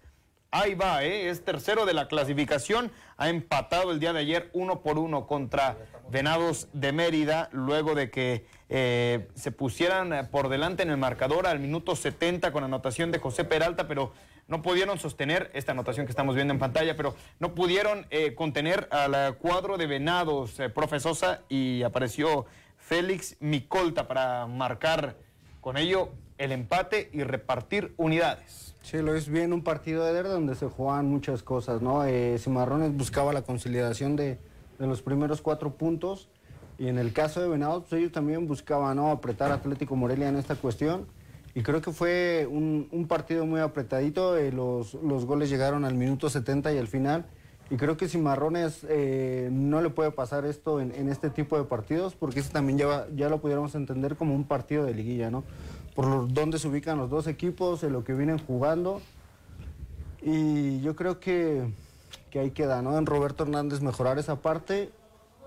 [0.54, 4.82] ahí va, eh, es tercero de la clasificación, ha empatado el día de ayer uno
[4.82, 5.78] por uno contra
[6.12, 11.48] Venados de Mérida, luego de que eh, se pusieran eh, por delante en el marcador
[11.48, 14.14] al minuto 70 con anotación de José Peralta, pero
[14.48, 19.38] no pudieron sostener esta anotación que estamos viendo en pantalla, pero no pudieron contener al
[19.38, 22.46] cuadro de Venados, eh, profe Sosa, y apareció
[22.78, 25.16] Félix Micolta para marcar
[25.62, 28.73] con ello el empate y repartir unidades.
[28.84, 32.04] Sí, lo es bien un partido Eder donde se juegan muchas cosas, ¿no?
[32.04, 34.38] Eh, Cimarrones buscaba la conciliación de,
[34.78, 36.28] de los primeros cuatro puntos
[36.78, 39.10] y en el caso de Venados, pues ellos también buscaban, ¿no?
[39.10, 41.08] Apretar a Atlético Morelia en esta cuestión
[41.56, 45.94] y creo que fue un, un partido muy apretadito, eh, los, los goles llegaron al
[45.94, 47.26] minuto 70 y al final
[47.70, 51.64] y creo que Cimarrones eh, no le puede pasar esto en, en este tipo de
[51.64, 55.46] partidos porque eso también ya, ya lo pudiéramos entender como un partido de liguilla, ¿no?
[55.96, 59.02] Por dónde se ubican los dos equipos, en lo que vienen jugando.
[60.22, 61.72] Y yo creo que,
[62.32, 62.98] que ahí queda, ¿no?
[62.98, 64.92] En Roberto Hernández mejorar esa parte.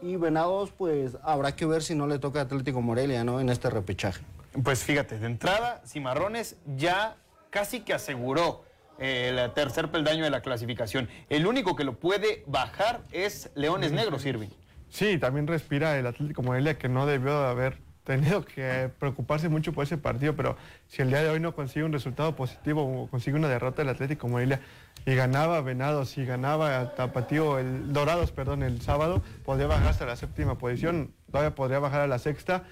[0.02, 3.40] Y Venados, pues habrá que ver si no le toca a Atlético Morelia, ¿no?
[3.40, 4.22] En este repechaje.
[4.62, 7.16] Pues fíjate, de entrada, Cimarrones ya
[7.50, 8.64] casi que aseguró
[8.98, 11.08] eh, el tercer peldaño de la clasificación.
[11.28, 14.48] El único que lo puede bajar es Leones Negros, Irving.
[14.88, 19.72] Sí, también respira el Atlético Morelia que no debió de haber tenido que preocuparse mucho
[19.72, 23.08] por ese partido, pero si el día de hoy no consigue un resultado positivo o
[23.08, 24.60] consigue una derrota el Atlético Morelia
[25.04, 30.16] y ganaba Venados y ganaba Tapatío, el Dorados, perdón, el sábado, podría bajar hasta la
[30.16, 32.64] séptima posición, todavía podría bajar a la sexta,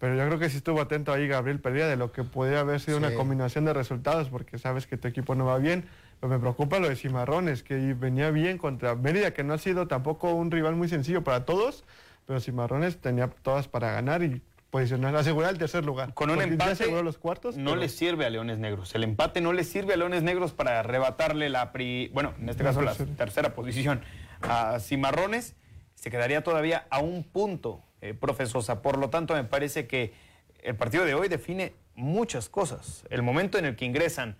[0.00, 2.80] pero yo creo que sí estuvo atento ahí Gabriel Pereira de lo que podría haber
[2.80, 5.84] sido una combinación de resultados, porque sabes que tu equipo no va bien.
[6.18, 9.88] Pero me preocupa lo de Cimarrones, que venía bien contra Mérida, que no ha sido
[9.88, 11.84] tampoco un rival muy sencillo para todos,
[12.26, 14.40] pero Cimarrones tenía todas para ganar y
[14.70, 16.14] posicionar, asegurar el tercer lugar.
[16.14, 17.56] Con un Porque empate los cuartos.
[17.56, 18.94] no pero- le sirve a Leones Negros.
[18.94, 22.62] El empate no le sirve a Leones Negros para arrebatarle la, pri- bueno, en este
[22.62, 23.54] caso la tercera.
[23.54, 24.00] posición
[24.42, 25.56] a Cimarrones.
[25.94, 28.80] Se quedaría todavía a un punto, eh, profe Sosa.
[28.80, 30.14] Por lo tanto, me parece que
[30.62, 33.04] el partido de hoy define muchas cosas.
[33.10, 34.36] El momento en el que ingresan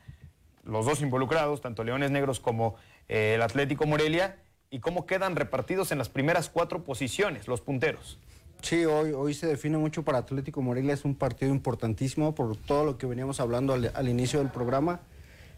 [0.63, 2.77] los dos involucrados, tanto Leones Negros como
[3.09, 4.37] eh, el Atlético Morelia,
[4.71, 8.19] y cómo quedan repartidos en las primeras cuatro posiciones, los punteros.
[8.63, 12.85] Sí, hoy, hoy se define mucho para Atlético Morelia, es un partido importantísimo por todo
[12.85, 15.01] lo que veníamos hablando al, inicio del programa.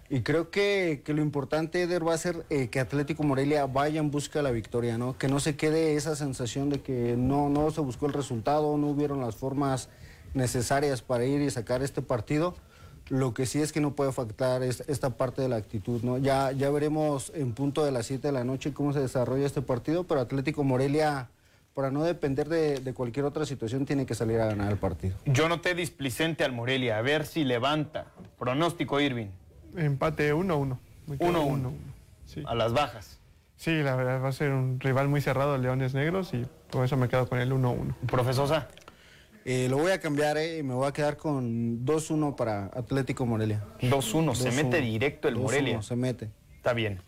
[0.09, 3.99] Y creo que, que lo importante, Eder, va a ser eh, que Atlético Morelia vaya
[3.99, 5.17] en busca de la victoria, ¿no?
[5.17, 8.89] Que no se quede esa sensación de que no, no se buscó el resultado, no
[8.89, 9.89] hubieron las formas
[10.35, 12.55] necesarias para ir y sacar este partido.
[13.09, 16.19] Lo que sí es que no puede faltar es esta parte de la actitud, ¿no?
[16.19, 19.63] Ya, ya veremos en punto de las 7 de la noche cómo se desarrolla este
[19.63, 21.31] partido, pero Atlético Morelia
[21.75, 25.17] para no depender de, de cualquier otra situación, tiene que salir a ganar el partido.
[25.25, 28.07] Yo noté displicente al Morelia, a ver si levanta.
[28.39, 29.29] Pronóstico, Irving.
[29.77, 30.79] Empate 1-1.
[31.09, 31.73] 1-1.
[32.47, 33.19] A las bajas.
[33.57, 36.97] Sí, la verdad va a ser un rival muy cerrado, Leones Negros, y por eso
[36.97, 37.95] me quedo con el 1-1.
[38.07, 38.69] Profesosa.
[39.45, 43.27] Eh, lo voy a cambiar eh, y me voy a quedar con 2-1 para Atlético
[43.27, 43.65] Morelia.
[43.81, 44.55] 2-1, se 2-1.
[44.55, 45.83] mete directo el 2-1, Morelia.
[45.83, 46.31] Se mete.
[46.57, 47.01] Está bien.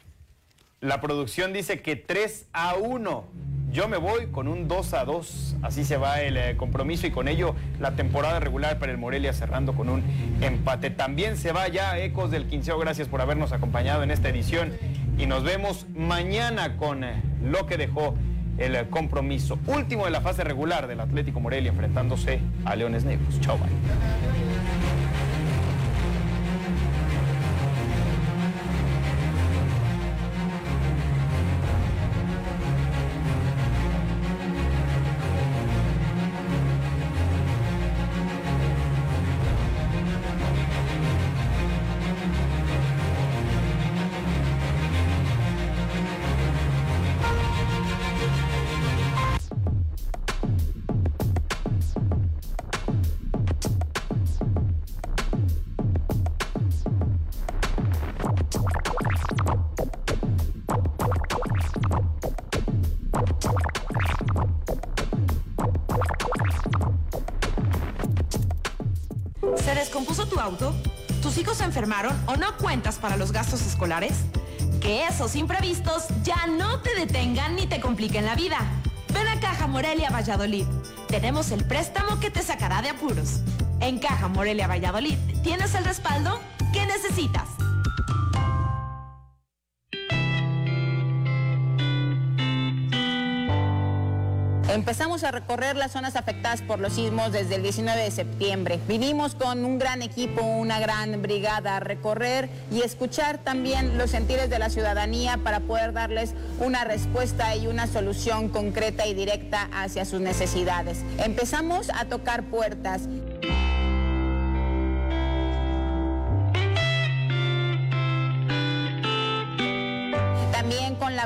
[0.84, 3.24] La producción dice que 3 a 1.
[3.72, 5.56] Yo me voy con un 2 a 2.
[5.62, 9.32] Así se va el eh, compromiso y con ello la temporada regular para el Morelia
[9.32, 10.02] cerrando con un
[10.42, 10.90] empate.
[10.90, 12.78] También se va ya Ecos del Quinceo.
[12.78, 14.74] Gracias por habernos acompañado en esta edición
[15.16, 18.14] y nos vemos mañana con eh, lo que dejó
[18.58, 23.40] el eh, compromiso último de la fase regular del Atlético Morelia enfrentándose a Leones Negros.
[23.40, 24.53] Chao, bye.
[70.34, 70.74] Tu auto?
[71.22, 74.12] ¿Tus hijos se enfermaron o no cuentas para los gastos escolares?
[74.80, 78.58] Que esos imprevistos ya no te detengan ni te compliquen la vida.
[79.12, 80.66] Ven a Caja Morelia Valladolid.
[81.08, 83.40] Tenemos el préstamo que te sacará de apuros.
[83.80, 86.40] En Caja Morelia Valladolid tienes el respaldo
[86.72, 87.53] que necesitas.
[94.84, 98.78] Empezamos a recorrer las zonas afectadas por los sismos desde el 19 de septiembre.
[98.86, 104.50] Vinimos con un gran equipo, una gran brigada a recorrer y escuchar también los sentires
[104.50, 110.04] de la ciudadanía para poder darles una respuesta y una solución concreta y directa hacia
[110.04, 110.98] sus necesidades.
[111.16, 113.08] Empezamos a tocar puertas.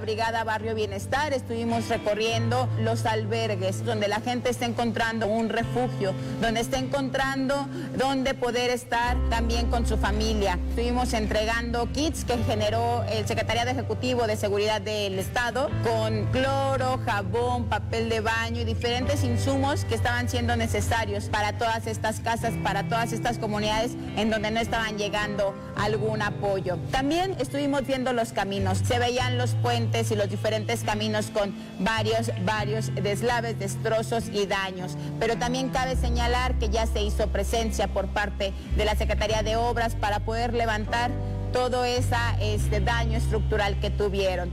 [0.01, 6.61] Brigada Barrio Bienestar estuvimos recorriendo los albergues, donde la gente está encontrando un refugio, donde
[6.61, 10.59] está encontrando donde poder estar también con su familia.
[10.70, 17.64] Estuvimos entregando kits que generó el Secretariado Ejecutivo de Seguridad del Estado con cloro, jabón,
[17.64, 22.88] papel de baño y diferentes insumos que estaban siendo necesarios para todas estas casas, para
[22.88, 26.78] todas estas comunidades en donde no estaban llegando algún apoyo.
[26.90, 28.78] También estuvimos viendo los caminos.
[28.78, 34.97] Se veían los puentes y los diferentes caminos con varios, varios deslaves, destrozos y daños.
[35.18, 39.57] Pero también cabe señalar que ya se hizo presencia por parte de la Secretaría de
[39.57, 41.11] Obras para poder levantar
[41.53, 44.53] todo ese este, daño estructural que tuvieron.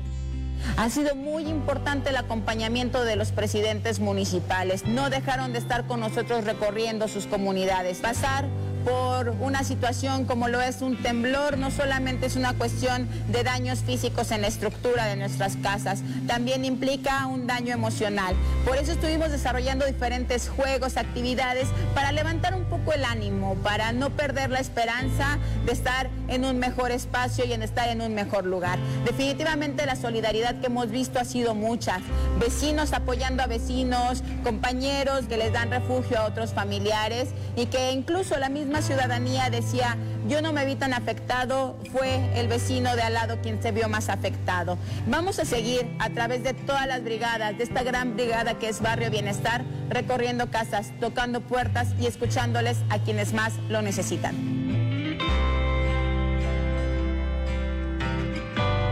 [0.78, 4.86] Ha sido muy importante el acompañamiento de los presidentes municipales.
[4.86, 8.00] No dejaron de estar con nosotros recorriendo sus comunidades.
[8.00, 8.46] Pasar
[8.86, 13.80] por una situación como lo es un temblor no solamente es una cuestión de daños
[13.80, 18.36] físicos en la estructura de nuestras casas, también implica un daño emocional.
[18.64, 24.12] Por eso estuvimos desarrollando diferentes juegos, actividades para levantar un poco el ánimo, para no
[24.12, 28.46] perder la esperanza de estar en un mejor espacio y en estar en un mejor
[28.46, 28.78] lugar.
[29.04, 32.00] Definitivamente la solidaridad que hemos visto ha sido mucha.
[32.40, 38.38] Vecinos apoyando a vecinos, compañeros que les dan refugio a otros familiares y que incluso
[38.38, 39.96] la misma ciudadanía decía,
[40.28, 43.88] yo no me vi tan afectado, fue el vecino de al lado quien se vio
[43.88, 44.78] más afectado.
[45.08, 48.82] Vamos a seguir a través de todas las brigadas, de esta gran brigada que es
[48.82, 54.36] Barrio Bienestar, recorriendo casas, tocando puertas y escuchándoles a quienes más lo necesitan.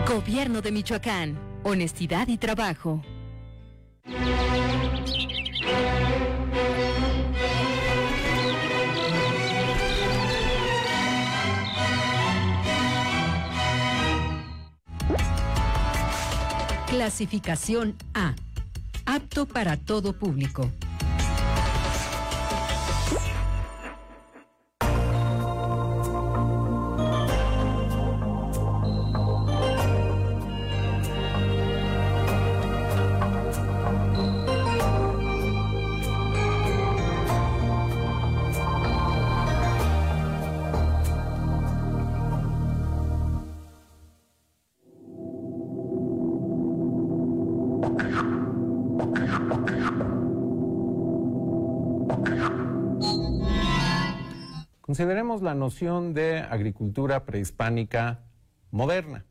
[0.08, 1.38] Gobierno de Michoacán.
[1.64, 3.02] Honestidad y trabajo.
[16.94, 18.36] Clasificación A.
[19.08, 20.70] Apto para todo público.
[54.94, 58.20] Consideremos la noción de agricultura prehispánica
[58.70, 59.26] moderna.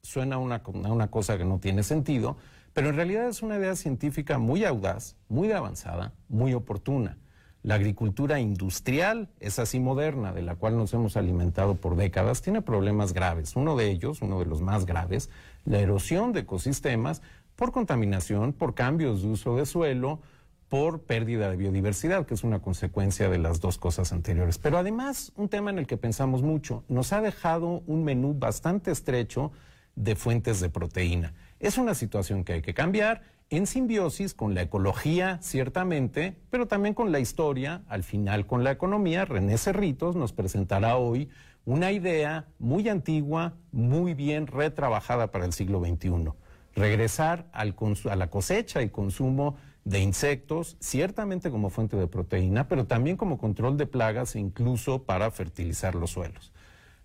[0.00, 2.36] Suena una, una cosa que no tiene sentido,
[2.72, 7.18] pero en realidad es una idea científica muy audaz, muy avanzada, muy oportuna.
[7.64, 12.62] La agricultura industrial es así moderna, de la cual nos hemos alimentado por décadas, tiene
[12.62, 13.56] problemas graves.
[13.56, 15.30] Uno de ellos, uno de los más graves,
[15.64, 17.22] la erosión de ecosistemas
[17.56, 20.20] por contaminación, por cambios de uso de suelo,
[20.68, 24.58] por pérdida de biodiversidad, que es una consecuencia de las dos cosas anteriores.
[24.58, 28.90] Pero además, un tema en el que pensamos mucho, nos ha dejado un menú bastante
[28.90, 29.50] estrecho
[29.96, 31.34] de fuentes de proteína.
[31.58, 36.94] Es una situación que hay que cambiar en simbiosis con la ecología, ciertamente, pero también
[36.94, 39.24] con la historia, al final con la economía.
[39.24, 41.30] René Cerritos nos presentará hoy
[41.64, 46.32] una idea muy antigua, muy bien retrabajada para el siglo XXI.
[46.74, 47.74] Regresar al
[48.10, 49.56] a la cosecha y consumo
[49.88, 55.04] de insectos, ciertamente como fuente de proteína, pero también como control de plagas e incluso
[55.04, 56.52] para fertilizar los suelos.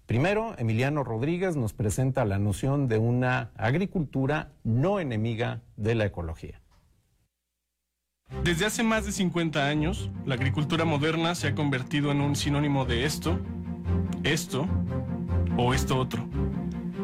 [0.05, 6.59] Primero, Emiliano Rodríguez nos presenta la noción de una agricultura no enemiga de la ecología.
[8.43, 12.83] Desde hace más de 50 años, la agricultura moderna se ha convertido en un sinónimo
[12.83, 13.39] de esto,
[14.23, 14.67] esto
[15.55, 16.27] o esto otro.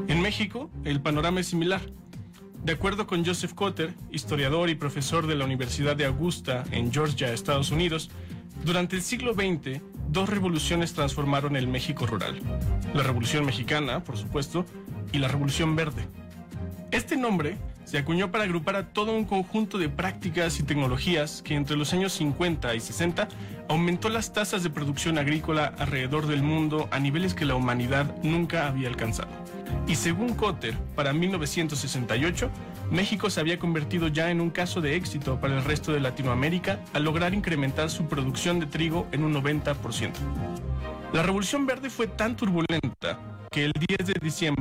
[0.09, 1.81] En México, el panorama es similar.
[2.63, 7.33] De acuerdo con Joseph Cotter, historiador y profesor de la Universidad de Augusta en Georgia,
[7.33, 8.09] Estados Unidos,
[8.65, 12.41] durante el siglo XX, dos revoluciones transformaron el México rural.
[12.93, 14.65] La Revolución Mexicana, por supuesto,
[15.13, 16.05] y la Revolución Verde.
[16.91, 17.57] Este nombre
[17.89, 21.91] se acuñó para agrupar a todo un conjunto de prácticas y tecnologías que entre los
[21.91, 23.27] años 50 y 60
[23.67, 28.67] aumentó las tasas de producción agrícola alrededor del mundo a niveles que la humanidad nunca
[28.67, 29.31] había alcanzado.
[29.87, 32.51] Y según Cotter, para 1968,
[32.91, 36.79] México se había convertido ya en un caso de éxito para el resto de Latinoamérica
[36.93, 40.11] al lograr incrementar su producción de trigo en un 90%.
[41.11, 43.19] La Revolución Verde fue tan turbulenta
[43.51, 44.57] que el 10 de diciembre